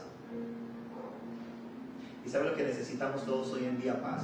¿Y 2.26 2.30
sabes 2.30 2.52
lo 2.52 2.56
que 2.56 2.64
necesitamos 2.64 3.26
todos 3.26 3.52
hoy 3.54 3.66
en 3.66 3.82
día? 3.82 4.02
Paz. 4.02 4.24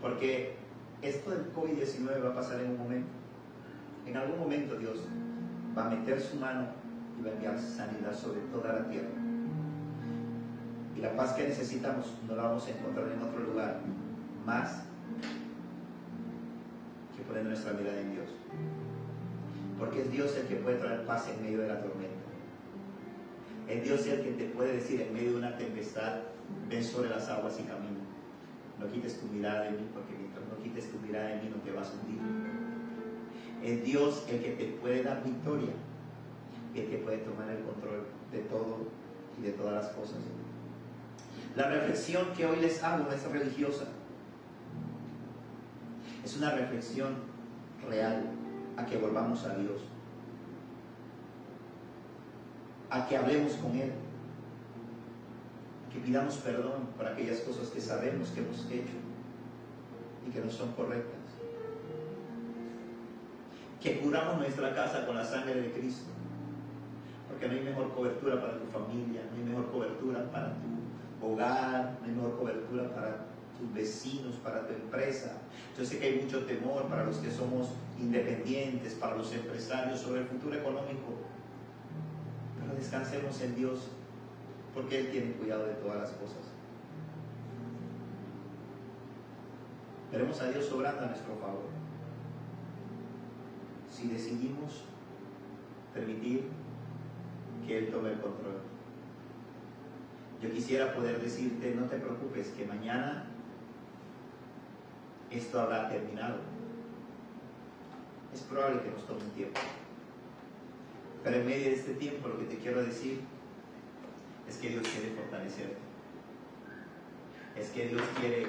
Porque 0.00 0.56
esto 1.02 1.30
del 1.30 1.52
COVID-19 1.54 2.24
va 2.24 2.30
a 2.30 2.34
pasar 2.34 2.60
en 2.60 2.72
un 2.72 2.78
momento. 2.78 3.08
En 4.06 4.16
algún 4.16 4.38
momento 4.38 4.76
Dios 4.76 4.98
va 5.76 5.86
a 5.86 5.90
meter 5.90 6.20
su 6.20 6.36
mano 6.36 6.66
y 7.18 7.22
va 7.22 7.30
a 7.30 7.32
enviar 7.34 7.58
sanidad 7.58 8.14
sobre 8.14 8.40
toda 8.52 8.74
la 8.74 8.88
tierra. 8.88 9.08
Y 10.96 11.00
la 11.00 11.16
paz 11.16 11.32
que 11.32 11.48
necesitamos 11.48 12.14
no 12.28 12.36
la 12.36 12.44
vamos 12.44 12.66
a 12.66 12.70
encontrar 12.70 13.08
en 13.08 13.22
otro 13.22 13.40
lugar 13.40 13.80
más 14.44 14.82
poner 17.28 17.44
nuestra 17.44 17.74
mirada 17.74 18.00
en 18.00 18.12
Dios. 18.12 18.28
Porque 19.78 20.02
es 20.02 20.10
Dios 20.10 20.34
el 20.36 20.46
que 20.48 20.56
puede 20.56 20.78
traer 20.78 21.04
paz 21.04 21.28
en 21.28 21.42
medio 21.42 21.60
de 21.60 21.68
la 21.68 21.80
tormenta. 21.80 22.14
Es 23.68 23.84
Dios 23.84 24.06
el 24.06 24.22
que 24.22 24.32
te 24.32 24.44
puede 24.46 24.76
decir 24.76 25.02
en 25.02 25.12
medio 25.12 25.32
de 25.32 25.36
una 25.36 25.56
tempestad, 25.56 26.20
ven 26.68 26.82
sobre 26.82 27.10
las 27.10 27.28
aguas 27.28 27.60
y 27.60 27.62
camina. 27.62 28.00
No 28.80 28.90
quites 28.90 29.20
tu 29.20 29.26
mirada 29.26 29.64
de 29.64 29.72
mí, 29.72 29.86
porque 29.92 30.14
mientras 30.18 30.44
no 30.48 30.62
quites 30.62 30.90
tu 30.90 30.98
mirada 30.98 31.28
de 31.28 31.36
mí 31.42 31.50
no 31.54 31.60
te 31.62 31.70
vas 31.72 31.90
a 31.90 31.92
hundir. 31.92 32.18
Es 33.62 33.84
Dios 33.84 34.24
el 34.30 34.40
que 34.40 34.50
te 34.52 34.64
puede 34.80 35.02
dar 35.02 35.22
victoria 35.22 35.72
y 36.74 36.80
el 36.80 36.88
que 36.88 36.98
puede 36.98 37.18
tomar 37.18 37.50
el 37.50 37.62
control 37.62 38.06
de 38.32 38.38
todo 38.40 38.86
y 39.38 39.42
de 39.42 39.52
todas 39.52 39.74
las 39.74 39.92
cosas. 39.94 40.18
La 41.56 41.68
reflexión 41.68 42.32
que 42.36 42.46
hoy 42.46 42.60
les 42.60 42.82
hago 42.82 43.10
es 43.10 43.22
religiosa. 43.30 43.86
Es 46.24 46.36
una 46.36 46.50
reflexión 46.50 47.14
real 47.88 48.24
a 48.76 48.86
que 48.86 48.96
volvamos 48.96 49.44
a 49.44 49.56
Dios. 49.56 49.82
A 52.90 53.06
que 53.06 53.16
hablemos 53.16 53.52
con 53.54 53.76
Él. 53.76 53.92
Que 55.92 56.00
pidamos 56.00 56.36
perdón 56.36 56.88
por 56.96 57.06
aquellas 57.06 57.40
cosas 57.40 57.68
que 57.68 57.80
sabemos 57.80 58.28
que 58.30 58.40
hemos 58.40 58.66
hecho 58.70 58.96
y 60.26 60.30
que 60.30 60.40
no 60.40 60.50
son 60.50 60.72
correctas. 60.72 61.16
Que 63.80 64.00
curamos 64.00 64.38
nuestra 64.38 64.74
casa 64.74 65.06
con 65.06 65.16
la 65.16 65.24
sangre 65.24 65.54
de 65.54 65.72
Cristo. 65.72 66.10
Porque 67.28 67.46
no 67.46 67.54
hay 67.54 67.60
mejor 67.60 67.94
cobertura 67.94 68.40
para 68.40 68.58
tu 68.58 68.66
familia, 68.66 69.22
no 69.30 69.36
hay 69.36 69.44
mejor 69.44 69.70
cobertura 69.70 70.30
para 70.30 70.54
tu 70.54 71.26
hogar, 71.26 71.96
no 72.00 72.06
hay 72.06 72.12
mejor 72.12 72.38
cobertura 72.38 72.94
para 72.94 73.26
tus 73.58 73.74
vecinos, 73.74 74.36
para 74.36 74.66
tu 74.66 74.74
empresa. 74.74 75.38
Yo 75.76 75.84
sé 75.84 75.98
que 75.98 76.06
hay 76.06 76.20
mucho 76.22 76.44
temor 76.44 76.84
para 76.86 77.04
los 77.04 77.16
que 77.16 77.30
somos 77.30 77.68
independientes, 77.98 78.94
para 78.94 79.16
los 79.16 79.32
empresarios 79.32 80.00
sobre 80.00 80.20
el 80.20 80.26
futuro 80.26 80.56
económico. 80.56 81.14
Pero 82.60 82.74
descansemos 82.74 83.40
en 83.40 83.56
Dios, 83.56 83.88
porque 84.74 85.00
Él 85.00 85.10
tiene 85.10 85.32
cuidado 85.32 85.66
de 85.66 85.74
todas 85.74 85.98
las 85.98 86.10
cosas. 86.10 86.38
Veremos 90.12 90.40
a 90.40 90.50
Dios 90.50 90.72
obrando 90.72 91.02
a 91.02 91.06
nuestro 91.06 91.36
favor. 91.36 91.68
Si 93.90 94.08
decidimos 94.08 94.84
permitir 95.92 96.44
que 97.66 97.78
Él 97.78 97.90
tome 97.90 98.12
el 98.12 98.20
control. 98.20 98.60
Yo 100.40 100.50
quisiera 100.52 100.94
poder 100.94 101.20
decirte, 101.20 101.74
no 101.74 101.86
te 101.86 101.96
preocupes, 101.96 102.48
que 102.56 102.64
mañana 102.64 103.26
esto 105.30 105.60
habrá 105.60 105.88
terminado. 105.88 106.36
Es 108.32 108.40
probable 108.42 108.82
que 108.82 108.90
nos 108.90 109.06
tome 109.06 109.24
un 109.24 109.30
tiempo. 109.30 109.60
Pero 111.24 111.36
en 111.36 111.46
medio 111.46 111.64
de 111.64 111.74
este 111.74 111.94
tiempo 111.94 112.28
lo 112.28 112.38
que 112.38 112.44
te 112.44 112.58
quiero 112.58 112.82
decir 112.82 113.20
es 114.48 114.56
que 114.56 114.70
Dios 114.70 114.86
quiere 114.88 115.14
fortalecerte. 115.14 115.76
Es 117.56 117.70
que 117.70 117.88
Dios 117.88 118.02
quiere 118.20 118.46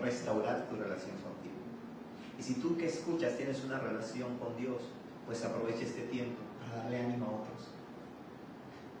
restaurar 0.00 0.68
tu 0.68 0.76
relación 0.76 1.16
contigo. 1.16 1.54
Y 2.38 2.42
si 2.42 2.54
tú 2.54 2.76
que 2.76 2.86
escuchas 2.86 3.36
tienes 3.36 3.64
una 3.64 3.78
relación 3.78 4.38
con 4.38 4.56
Dios, 4.56 4.82
pues 5.26 5.44
aprovecha 5.44 5.82
este 5.82 6.02
tiempo 6.02 6.38
para 6.60 6.82
darle 6.82 7.00
ánimo 7.00 7.26
a 7.26 7.30
otros, 7.42 7.68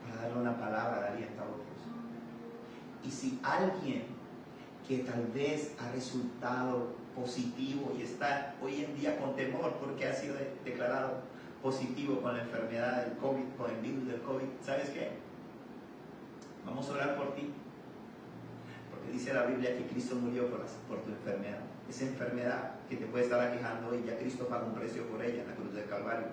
para 0.02 0.22
darle 0.22 0.40
una 0.40 0.58
palabra 0.58 1.00
de 1.02 1.08
aliento 1.08 1.42
a 1.42 1.44
otros. 1.44 1.66
Y 3.04 3.10
si 3.10 3.38
alguien 3.42 4.04
que 4.86 4.98
tal 4.98 5.26
vez 5.28 5.74
ha 5.78 5.90
resultado 5.92 6.94
positivo 7.16 7.92
y 7.98 8.02
está 8.02 8.54
hoy 8.62 8.84
en 8.84 8.94
día 8.94 9.18
con 9.18 9.34
temor 9.34 9.72
porque 9.80 10.06
ha 10.06 10.14
sido 10.14 10.36
declarado 10.64 11.22
positivo 11.62 12.20
con 12.20 12.36
la 12.36 12.42
enfermedad 12.42 13.06
del 13.06 13.16
COVID, 13.16 13.44
con 13.56 13.70
el 13.70 13.80
virus 13.80 14.06
del 14.06 14.20
COVID, 14.20 14.46
¿sabes 14.64 14.90
qué? 14.90 15.10
Vamos 16.66 16.88
a 16.88 16.92
orar 16.92 17.16
por 17.16 17.34
ti. 17.34 17.50
Porque 18.90 19.12
dice 19.12 19.32
la 19.32 19.46
Biblia 19.46 19.76
que 19.76 19.86
Cristo 19.86 20.16
murió 20.16 20.48
por, 20.50 20.60
tu 20.60 21.10
enfermedad. 21.10 21.60
Esa 21.88 22.04
enfermedad 22.04 22.74
que 22.88 22.96
te 22.96 23.06
puede 23.06 23.24
estar 23.24 23.40
aquejando 23.40 23.88
hoy, 23.88 24.04
ya 24.06 24.18
Cristo 24.18 24.46
pagó 24.48 24.66
un 24.66 24.74
precio 24.74 25.06
por 25.06 25.22
ella 25.24 25.42
en 25.42 25.48
la 25.48 25.54
cruz 25.54 25.72
del 25.74 25.86
Calvario. 25.86 26.26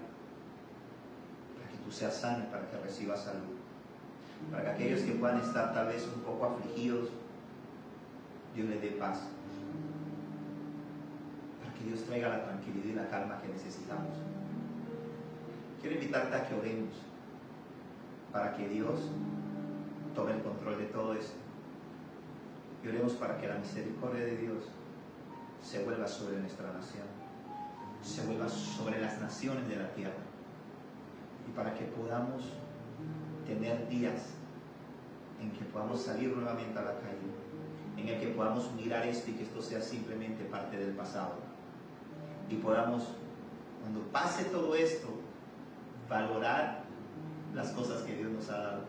Para 1.55 1.69
que 1.69 1.77
tú 1.85 1.91
seas 1.91 2.15
sano, 2.15 2.45
para 2.51 2.69
que 2.69 2.77
recibas 2.77 3.23
salud. 3.23 3.57
Para 4.51 4.63
que 4.63 4.69
aquellos 4.71 5.01
que 5.01 5.13
puedan 5.13 5.39
estar 5.39 5.73
tal 5.73 5.87
vez 5.87 6.07
un 6.13 6.21
poco 6.21 6.45
afligidos, 6.45 7.09
Dios 8.55 8.69
les 8.69 8.81
dé 8.81 8.89
paz. 8.89 9.19
Dios 11.83 12.03
traiga 12.05 12.29
la 12.29 12.43
tranquilidad 12.43 12.85
y 12.85 12.93
la 12.93 13.09
calma 13.09 13.41
que 13.41 13.49
necesitamos. 13.49 14.17
Quiero 15.81 15.95
invitarte 15.95 16.35
a 16.35 16.47
que 16.47 16.55
oremos 16.55 16.93
para 18.31 18.55
que 18.55 18.67
Dios 18.69 18.99
tome 20.15 20.33
el 20.33 20.41
control 20.41 20.77
de 20.77 20.85
todo 20.85 21.13
esto. 21.13 21.35
Y 22.83 22.87
oremos 22.87 23.13
para 23.13 23.37
que 23.37 23.47
la 23.47 23.55
misericordia 23.55 24.25
de 24.25 24.37
Dios 24.37 24.65
se 25.61 25.83
vuelva 25.83 26.07
sobre 26.07 26.39
nuestra 26.39 26.71
nación, 26.73 27.05
se 28.01 28.25
vuelva 28.25 28.49
sobre 28.49 28.99
las 28.99 29.19
naciones 29.21 29.67
de 29.67 29.77
la 29.77 29.89
tierra. 29.93 30.23
y 31.47 31.51
para 31.51 31.73
que 31.73 31.83
podamos 31.83 32.43
tener 33.45 33.89
días 33.89 34.29
en 35.41 35.51
que 35.51 35.65
podamos 35.65 36.01
salir 36.01 36.29
nuevamente 36.29 36.79
a 36.79 36.83
la 36.83 36.93
calle, 36.99 37.27
en 37.97 38.07
el 38.07 38.19
que 38.19 38.27
podamos 38.27 38.71
mirar 38.73 39.05
esto 39.05 39.29
y 39.29 39.33
que 39.33 39.43
esto 39.43 39.61
sea 39.61 39.81
simplemente 39.81 40.45
parte 40.45 40.77
del 40.77 40.95
pasado. 40.95 41.52
Y 42.53 42.57
podamos, 42.57 43.05
cuando 43.81 44.01
pase 44.11 44.43
todo 44.45 44.75
esto, 44.75 45.07
valorar 46.07 46.83
las 47.55 47.69
cosas 47.69 48.03
que 48.03 48.15
Dios 48.15 48.31
nos 48.31 48.47
ha 48.49 48.57
dado. 48.57 48.81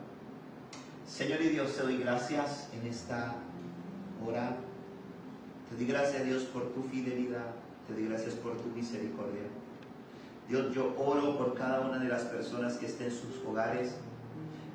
Señor 1.07 1.41
y 1.41 1.49
Dios, 1.49 1.75
te 1.75 1.83
doy 1.83 1.97
gracias 1.97 2.69
en 2.75 2.87
esta 2.87 3.37
hora. 4.23 4.57
Te 5.71 5.77
doy 5.77 5.87
gracias, 5.87 6.25
Dios, 6.27 6.43
por 6.45 6.75
tu 6.75 6.83
fidelidad. 6.83 7.55
Te 7.89 7.95
doy 7.95 8.07
gracias 8.07 8.35
por 8.35 8.59
tu 8.59 8.69
misericordia. 8.69 9.45
Dios, 10.47 10.75
yo 10.75 10.95
oro 10.99 11.39
por 11.39 11.55
cada 11.55 11.81
una 11.81 11.99
de 11.99 12.09
las 12.09 12.25
personas 12.25 12.77
que 12.77 12.85
estén 12.85 13.07
en 13.07 13.13
sus 13.15 13.43
hogares, 13.47 13.95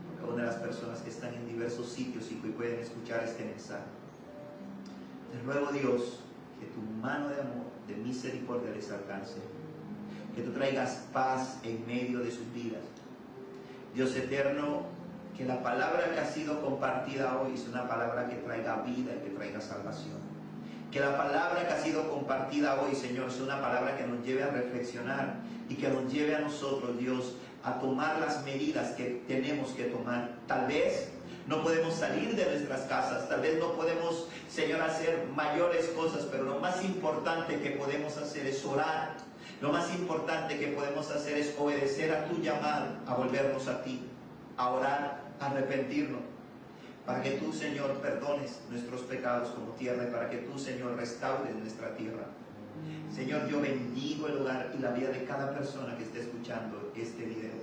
por 0.07 0.21
cada 0.21 0.33
una 0.33 0.43
de 0.45 0.49
las 0.49 0.61
personas 0.61 0.99
que 1.01 1.11
están 1.11 1.35
en 1.35 1.47
diversos 1.47 1.89
sitios 1.89 2.31
y 2.31 2.35
que 2.35 2.49
pueden 2.49 2.79
escuchar 2.79 3.23
este 3.23 3.45
mensaje. 3.45 3.85
Te 5.31 5.39
ruego, 5.43 5.71
Dios, 5.71 6.21
que 6.59 6.65
tu 6.65 6.81
mano 6.99 7.29
de 7.29 7.39
amor, 7.41 7.68
de 7.89 7.95
misericordia 7.95 8.71
les 8.71 8.91
alcance. 8.91 9.39
Que 10.35 10.43
tú 10.43 10.51
traigas 10.51 11.07
paz 11.11 11.59
en 11.63 11.85
medio 11.85 12.19
de 12.19 12.31
sus 12.31 12.51
vidas. 12.53 12.81
Dios 13.93 14.15
eterno, 14.15 14.83
que 15.35 15.45
la 15.45 15.63
palabra 15.63 16.11
que 16.13 16.19
ha 16.19 16.25
sido 16.25 16.61
compartida 16.61 17.41
hoy 17.41 17.55
es 17.55 17.67
una 17.67 17.87
palabra 17.87 18.29
que 18.29 18.35
traiga 18.35 18.83
vida 18.83 19.11
y 19.15 19.27
que 19.27 19.35
traiga 19.35 19.59
salvación. 19.59 20.17
Que 20.91 20.99
la 20.99 21.17
palabra 21.17 21.67
que 21.67 21.73
ha 21.73 21.81
sido 21.81 22.09
compartida 22.09 22.81
hoy, 22.81 22.95
Señor, 22.95 23.31
sea 23.31 23.43
una 23.43 23.61
palabra 23.61 23.97
que 23.97 24.07
nos 24.07 24.25
lleve 24.25 24.43
a 24.43 24.49
reflexionar 24.49 25.35
y 25.67 25.75
que 25.75 25.87
nos 25.89 26.11
lleve 26.11 26.35
a 26.35 26.39
nosotros, 26.39 26.97
Dios, 26.97 27.35
a 27.63 27.79
tomar 27.79 28.19
las 28.19 28.43
medidas 28.43 28.91
que 28.91 29.23
tenemos 29.27 29.71
que 29.71 29.85
tomar. 29.85 30.31
Tal 30.47 30.67
vez 30.67 31.09
no 31.47 31.63
podemos 31.63 31.95
salir 31.95 32.35
de 32.35 32.45
nuestras 32.45 32.81
casas, 32.81 33.27
tal 33.27 33.41
vez 33.41 33.59
no 33.59 33.73
podemos, 33.73 34.27
Señor, 34.49 34.81
hacer 34.81 35.27
mayores 35.35 35.87
cosas, 35.89 36.23
pero 36.31 36.43
lo 36.43 36.59
más 36.59 36.83
importante 36.83 37.59
que 37.59 37.71
podemos 37.71 38.17
hacer 38.17 38.47
es 38.47 38.65
orar. 38.65 39.15
Lo 39.61 39.71
más 39.71 39.93
importante 39.93 40.57
que 40.57 40.67
podemos 40.67 41.11
hacer 41.11 41.37
es 41.37 41.55
obedecer 41.57 42.11
a 42.11 42.25
tu 42.25 42.41
llamado, 42.41 42.87
a 43.05 43.13
volvernos 43.13 43.67
a 43.67 43.83
ti, 43.83 44.01
a 44.57 44.69
orar, 44.69 45.21
a 45.39 45.45
arrepentirnos 45.45 46.21
para 47.09 47.23
que 47.23 47.31
tú, 47.31 47.51
Señor, 47.51 47.93
perdones 48.01 48.59
nuestros 48.69 49.01
pecados 49.01 49.49
como 49.49 49.71
tierra 49.71 50.03
y 50.07 50.11
para 50.11 50.29
que 50.29 50.37
tú, 50.37 50.59
Señor, 50.59 50.95
restaures 50.95 51.55
nuestra 51.55 51.95
tierra. 51.95 52.25
Señor, 53.11 53.47
yo 53.47 53.59
bendigo 53.59 54.27
el 54.27 54.37
hogar 54.37 54.71
y 54.77 54.79
la 54.79 54.91
vida 54.91 55.09
de 55.09 55.23
cada 55.23 55.51
persona 55.55 55.97
que 55.97 56.03
esté 56.03 56.19
escuchando 56.19 56.91
este 56.95 57.25
video. 57.25 57.53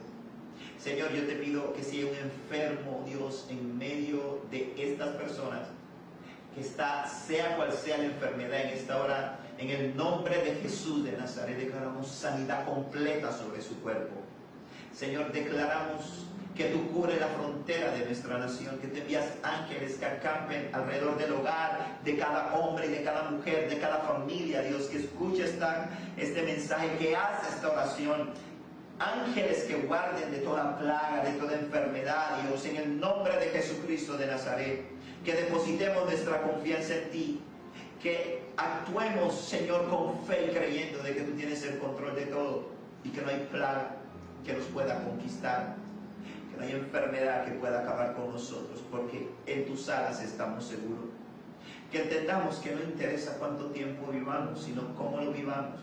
Señor, 0.80 1.12
yo 1.12 1.26
te 1.26 1.36
pido 1.36 1.72
que 1.74 1.84
si 1.84 1.98
hay 1.98 2.04
un 2.04 2.16
enfermo, 2.16 3.04
Dios, 3.06 3.46
en 3.48 3.78
medio 3.78 4.40
de 4.50 4.74
estas 4.76 5.10
personas, 5.14 5.68
que 6.56 6.62
está, 6.62 7.06
sea 7.06 7.54
cual 7.54 7.70
sea 7.70 7.98
la 7.98 8.06
enfermedad 8.06 8.62
en 8.62 8.68
esta 8.70 8.98
hora, 8.98 9.38
en 9.58 9.68
el 9.68 9.94
nombre 9.94 10.42
de 10.42 10.54
Jesús 10.62 11.04
de 11.04 11.12
Nazaret, 11.12 11.58
declaramos 11.58 12.08
sanidad 12.08 12.64
completa 12.64 13.30
sobre 13.30 13.60
su 13.60 13.78
cuerpo. 13.82 14.14
Señor, 14.94 15.30
declaramos 15.32 16.24
que 16.56 16.70
tú 16.70 16.90
cubres 16.90 17.20
la 17.20 17.26
frontera 17.26 17.92
de 17.92 18.06
nuestra 18.06 18.38
nación, 18.38 18.78
que 18.78 18.88
te 18.88 19.02
envías 19.02 19.26
ángeles 19.42 19.96
que 19.96 20.06
acampen 20.06 20.70
alrededor 20.72 21.18
del 21.18 21.34
hogar 21.34 21.98
de 22.02 22.16
cada 22.16 22.54
hombre 22.54 22.88
de 22.88 23.02
cada 23.02 23.24
mujer, 23.30 23.68
de 23.68 23.78
cada 23.78 23.98
familia, 23.98 24.62
Dios, 24.62 24.84
que 24.84 25.00
escuche 25.00 25.44
esta, 25.44 25.90
este 26.16 26.42
mensaje, 26.42 26.96
que 26.98 27.14
hace 27.14 27.54
esta 27.54 27.70
oración. 27.70 28.30
Ángeles 28.98 29.64
que 29.64 29.76
guarden 29.82 30.30
de 30.30 30.38
toda 30.38 30.78
plaga, 30.78 31.22
de 31.22 31.32
toda 31.32 31.52
enfermedad, 31.52 32.40
Dios, 32.48 32.64
en 32.64 32.76
el 32.76 32.98
nombre 32.98 33.36
de 33.36 33.50
Jesucristo 33.50 34.16
de 34.16 34.26
Nazaret, 34.26 34.95
que 35.26 35.34
depositemos 35.34 36.04
nuestra 36.04 36.40
confianza 36.40 36.94
en 36.94 37.10
ti, 37.10 37.40
que 38.02 38.44
actuemos, 38.56 39.34
Señor, 39.34 39.88
con 39.90 40.24
fe 40.24 40.46
y 40.46 40.54
creyendo 40.54 41.02
de 41.02 41.14
que 41.14 41.20
tú 41.22 41.32
tienes 41.32 41.62
el 41.64 41.78
control 41.78 42.14
de 42.14 42.26
todo 42.26 42.70
y 43.04 43.10
que 43.10 43.20
no 43.20 43.28
hay 43.28 43.46
plaga 43.50 43.96
que 44.44 44.54
nos 44.54 44.64
pueda 44.66 45.02
conquistar 45.02 45.76
no 46.56 46.64
hay 46.64 46.72
enfermedad 46.72 47.44
que 47.44 47.52
pueda 47.52 47.80
acabar 47.80 48.14
con 48.14 48.32
nosotros, 48.32 48.82
porque 48.90 49.28
en 49.46 49.66
tus 49.66 49.88
alas 49.88 50.22
estamos 50.22 50.64
seguros. 50.64 51.10
Que 51.92 52.02
entendamos 52.02 52.56
que 52.56 52.74
no 52.74 52.82
interesa 52.82 53.36
cuánto 53.38 53.66
tiempo 53.66 54.10
vivamos, 54.10 54.62
sino 54.62 54.94
cómo 54.94 55.18
lo 55.20 55.32
vivamos. 55.32 55.80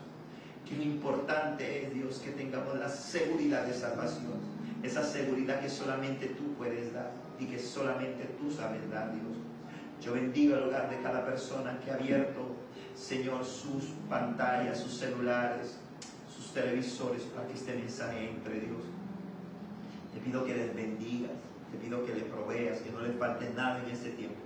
Que 0.68 0.76
lo 0.76 0.82
importante 0.82 1.84
es, 1.84 1.94
Dios, 1.94 2.18
que 2.18 2.32
tengamos 2.32 2.76
la 2.76 2.88
seguridad 2.88 3.64
de 3.66 3.74
salvación, 3.74 4.53
esa 4.84 5.02
seguridad 5.02 5.60
que 5.60 5.68
solamente 5.68 6.26
tú 6.26 6.54
puedes 6.58 6.92
dar 6.92 7.10
y 7.38 7.46
que 7.46 7.58
solamente 7.58 8.24
tú 8.38 8.50
sabes 8.50 8.88
dar, 8.90 9.12
Dios. 9.12 9.38
Yo 10.00 10.12
bendigo 10.12 10.56
el 10.56 10.64
hogar 10.64 10.90
de 10.90 11.00
cada 11.00 11.24
persona 11.24 11.80
que 11.82 11.90
ha 11.90 11.94
abierto, 11.94 12.54
Señor, 12.94 13.44
sus 13.44 13.84
pantallas, 14.08 14.78
sus 14.78 14.92
celulares, 14.98 15.78
sus 16.28 16.52
televisores 16.52 17.22
para 17.22 17.46
que 17.48 17.54
este 17.54 17.74
mensaje 17.74 18.28
entre, 18.28 18.60
Dios. 18.60 18.82
Te 20.12 20.20
pido 20.20 20.44
que 20.44 20.54
les 20.54 20.74
bendigas, 20.74 21.32
te 21.72 21.78
pido 21.78 22.04
que 22.04 22.14
les 22.14 22.24
proveas, 22.24 22.78
que 22.78 22.90
no 22.90 23.00
les 23.00 23.16
falte 23.16 23.50
nada 23.54 23.82
en 23.82 23.90
este 23.90 24.10
tiempo 24.10 24.36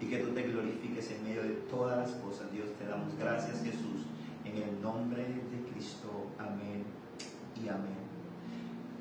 y 0.00 0.06
que 0.06 0.18
tú 0.18 0.32
te 0.32 0.42
glorifiques 0.42 1.10
en 1.10 1.24
medio 1.24 1.42
de 1.42 1.54
todas 1.70 1.96
las 1.96 2.10
cosas. 2.20 2.52
Dios, 2.52 2.68
te 2.78 2.86
damos 2.86 3.16
gracias 3.18 3.62
Jesús, 3.62 4.06
en 4.44 4.56
el 4.62 4.82
nombre 4.82 5.22
de 5.22 5.72
Cristo. 5.72 6.28
Amén 6.38 6.84
y 7.62 7.68
amén. 7.68 8.09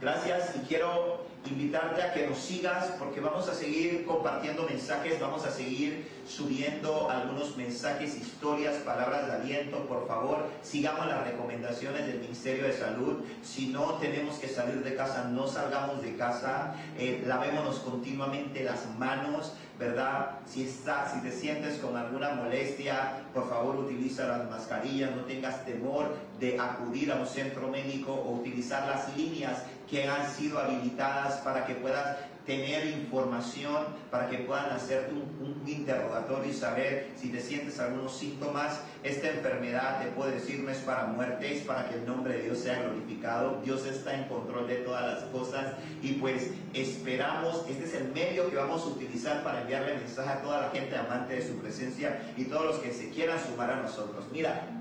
Gracias 0.01 0.55
y 0.55 0.59
quiero 0.59 1.25
invitarte 1.45 2.01
a 2.01 2.13
que 2.13 2.25
nos 2.25 2.37
sigas 2.37 2.85
porque 2.97 3.19
vamos 3.19 3.49
a 3.49 3.53
seguir 3.53 4.05
compartiendo 4.05 4.63
mensajes, 4.63 5.19
vamos 5.19 5.45
a 5.45 5.51
seguir 5.51 6.07
subiendo 6.25 7.09
algunos 7.09 7.57
mensajes, 7.57 8.15
historias, 8.15 8.75
palabras 8.77 9.27
de 9.27 9.33
aliento. 9.33 9.85
Por 9.87 10.07
favor, 10.07 10.45
sigamos 10.61 11.05
las 11.05 11.25
recomendaciones 11.27 12.07
del 12.07 12.21
Ministerio 12.21 12.63
de 12.63 12.73
Salud. 12.73 13.25
Si 13.43 13.67
no 13.67 13.95
tenemos 13.95 14.35
que 14.35 14.47
salir 14.47 14.83
de 14.83 14.95
casa, 14.95 15.25
no 15.25 15.47
salgamos 15.47 16.01
de 16.01 16.15
casa. 16.15 16.75
Eh, 16.97 17.21
lavémonos 17.25 17.79
continuamente 17.79 18.63
las 18.63 18.87
manos. 18.97 19.51
¿verdad? 19.79 20.39
Si, 20.45 20.63
está, 20.63 21.09
si 21.09 21.21
te 21.21 21.31
sientes 21.31 21.77
con 21.77 21.95
alguna 21.95 22.31
molestia, 22.31 23.23
por 23.33 23.49
favor 23.49 23.77
utiliza 23.77 24.27
las 24.27 24.49
mascarillas, 24.49 25.15
no 25.15 25.23
tengas 25.23 25.65
temor 25.65 26.17
de 26.37 26.59
acudir 26.59 27.09
a 27.13 27.15
un 27.15 27.25
centro 27.25 27.69
médico 27.69 28.11
o 28.11 28.33
utilizar 28.33 28.85
las 28.89 29.15
líneas 29.15 29.63
que 29.89 30.07
han 30.07 30.29
sido 30.29 30.59
habilitadas 30.59 31.41
para 31.41 31.65
que 31.65 31.75
puedas 31.75 32.17
tener 32.45 32.87
información, 32.87 33.85
para 34.09 34.27
que 34.27 34.39
puedan 34.39 34.71
hacerte 34.71 35.13
un, 35.13 35.49
interrogatorio 35.67 36.49
y 36.49 36.53
saber 36.53 37.11
si 37.15 37.29
te 37.29 37.39
sientes 37.41 37.79
algunos 37.79 38.17
síntomas. 38.17 38.81
Esta 39.03 39.29
enfermedad, 39.29 40.01
te 40.01 40.07
puedo 40.07 40.31
decir, 40.31 40.59
no 40.61 40.71
es 40.71 40.79
para 40.79 41.05
muerte, 41.05 41.57
es 41.57 41.63
para 41.63 41.87
que 41.87 41.95
el 41.95 42.07
nombre 42.07 42.37
de 42.37 42.43
Dios 42.45 42.57
sea 42.57 42.81
glorificado. 42.81 43.61
Dios 43.63 43.85
está 43.85 44.15
en 44.15 44.23
control 44.23 44.67
de 44.67 44.77
todas 44.77 45.05
las 45.05 45.23
cosas 45.25 45.73
y 46.01 46.13
pues 46.13 46.49
esperamos, 46.73 47.65
este 47.69 47.83
es 47.83 47.93
el 47.93 48.11
medio 48.11 48.49
que 48.49 48.55
vamos 48.55 48.81
a 48.81 48.87
utilizar 48.87 49.43
para 49.43 49.61
enviarle 49.61 49.97
mensaje 49.97 50.29
a 50.29 50.41
toda 50.41 50.61
la 50.61 50.69
gente 50.71 50.97
amante 50.97 51.35
de 51.35 51.47
su 51.47 51.55
presencia 51.59 52.33
y 52.35 52.45
todos 52.45 52.65
los 52.65 52.79
que 52.79 52.91
se 52.91 53.09
quieran 53.11 53.37
sumar 53.39 53.69
a 53.69 53.75
nosotros. 53.75 54.25
Mira, 54.31 54.78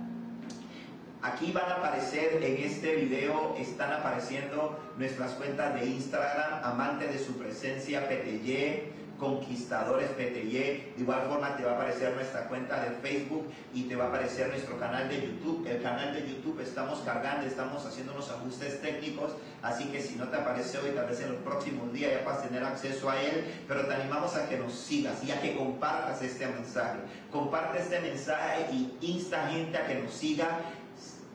Aquí 1.21 1.51
van 1.51 1.69
a 1.69 1.75
aparecer 1.77 2.41
en 2.41 2.63
este 2.63 2.95
video, 2.95 3.57
están 3.59 3.93
apareciendo 3.93 4.79
nuestras 4.97 5.33
cuentas 5.33 5.75
de 5.75 5.87
Instagram, 5.87 6.63
amante 6.63 7.09
de 7.09 7.19
su 7.19 7.37
presencia, 7.37 8.09
PTY, 8.09 8.93
Conquistadores 9.19 10.11
PTY. 10.11 10.93
De 10.95 10.95
igual 10.97 11.23
forma 11.29 11.57
te 11.57 11.65
va 11.65 11.73
a 11.73 11.75
aparecer 11.75 12.15
nuestra 12.15 12.47
cuenta 12.47 12.85
de 12.85 12.91
Facebook 13.03 13.49
y 13.75 13.83
te 13.89 13.97
va 13.97 14.05
a 14.05 14.09
aparecer 14.09 14.47
nuestro 14.47 14.79
canal 14.79 15.09
de 15.09 15.21
YouTube. 15.21 15.67
El 15.67 15.83
canal 15.83 16.15
de 16.15 16.21
YouTube 16.21 16.61
estamos 16.61 17.01
cargando, 17.01 17.45
estamos 17.45 17.85
haciendo 17.85 18.13
unos 18.13 18.31
ajustes 18.31 18.81
técnicos, 18.81 19.33
así 19.61 19.87
que 19.87 20.01
si 20.01 20.15
no 20.15 20.29
te 20.29 20.37
aparece 20.37 20.79
hoy, 20.79 20.91
tal 20.95 21.07
vez 21.07 21.21
en 21.21 21.33
los 21.33 21.43
próximos 21.43 21.93
días 21.93 22.13
ya 22.13 22.25
vas 22.25 22.39
a 22.39 22.43
tener 22.43 22.63
acceso 22.63 23.11
a 23.11 23.21
él, 23.21 23.45
pero 23.67 23.87
te 23.87 23.95
animamos 23.95 24.37
a 24.37 24.49
que 24.49 24.57
nos 24.57 24.73
sigas 24.73 25.25
y 25.25 25.33
a 25.33 25.41
que 25.41 25.57
compartas 25.57 26.23
este 26.23 26.47
mensaje. 26.47 27.01
Comparte 27.33 27.81
este 27.81 27.99
mensaje 27.99 28.67
y 28.73 28.97
insta 29.01 29.49
gente 29.49 29.79
a 29.79 29.87
que 29.89 29.97
nos 29.97 30.13
siga 30.13 30.61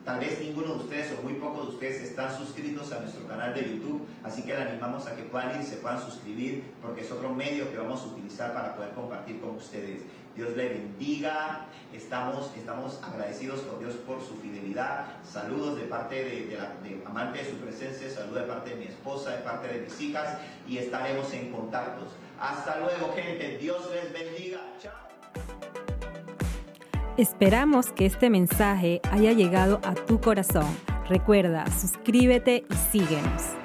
Tal 0.04 0.20
vez 0.20 0.38
ninguno 0.38 0.74
de 0.74 0.80
ustedes 0.80 1.18
o 1.18 1.22
muy 1.22 1.32
pocos 1.34 1.68
de 1.68 1.74
ustedes 1.76 2.02
están 2.02 2.36
suscritos 2.36 2.92
a 2.92 3.00
nuestro 3.00 3.26
canal 3.26 3.54
de 3.54 3.62
YouTube, 3.62 4.06
así 4.22 4.42
que 4.42 4.54
le 4.54 4.60
animamos 4.60 5.06
a 5.06 5.16
que 5.16 5.22
puedan 5.22 5.58
ir 5.58 5.64
se 5.64 5.76
puedan 5.76 5.98
suscribir 5.98 6.62
porque 6.82 7.00
es 7.00 7.10
otro 7.10 7.30
medio 7.30 7.70
que 7.70 7.78
vamos 7.78 8.02
a 8.02 8.06
utilizar 8.08 8.52
para 8.52 8.76
poder 8.76 8.90
compartir 8.90 9.40
con 9.40 9.56
ustedes. 9.56 10.02
Dios 10.36 10.54
le 10.56 10.68
bendiga, 10.68 11.68
estamos, 11.94 12.50
estamos 12.54 13.00
agradecidos 13.02 13.60
con 13.60 13.78
Dios 13.78 13.94
por 14.06 14.20
su 14.20 14.36
fidelidad. 14.36 15.06
Saludos 15.24 15.76
de 15.78 15.84
parte 15.84 16.22
de, 16.22 16.54
la, 16.54 16.74
amante 17.08 17.38
de 17.38 17.50
su 17.50 17.56
presencia, 17.56 18.10
saludos 18.10 18.42
de 18.42 18.46
parte 18.46 18.70
de 18.70 18.76
mi 18.76 18.84
esposa, 18.84 19.30
de 19.30 19.42
parte 19.42 19.68
de 19.68 19.80
mis 19.80 20.00
hijas 20.02 20.36
y 20.68 20.76
estaremos 20.76 21.32
en 21.32 21.50
contactos. 21.50 22.08
Hasta 22.38 22.78
luego 22.80 23.14
gente, 23.14 23.56
Dios 23.56 23.88
les 23.94 24.12
bendiga. 24.12 24.60
Chao. 24.82 25.13
Esperamos 27.16 27.92
que 27.92 28.06
este 28.06 28.28
mensaje 28.28 29.00
haya 29.12 29.32
llegado 29.32 29.80
a 29.84 29.94
tu 29.94 30.20
corazón. 30.20 30.66
Recuerda, 31.08 31.64
suscríbete 31.70 32.64
y 32.68 32.74
síguenos. 32.90 33.63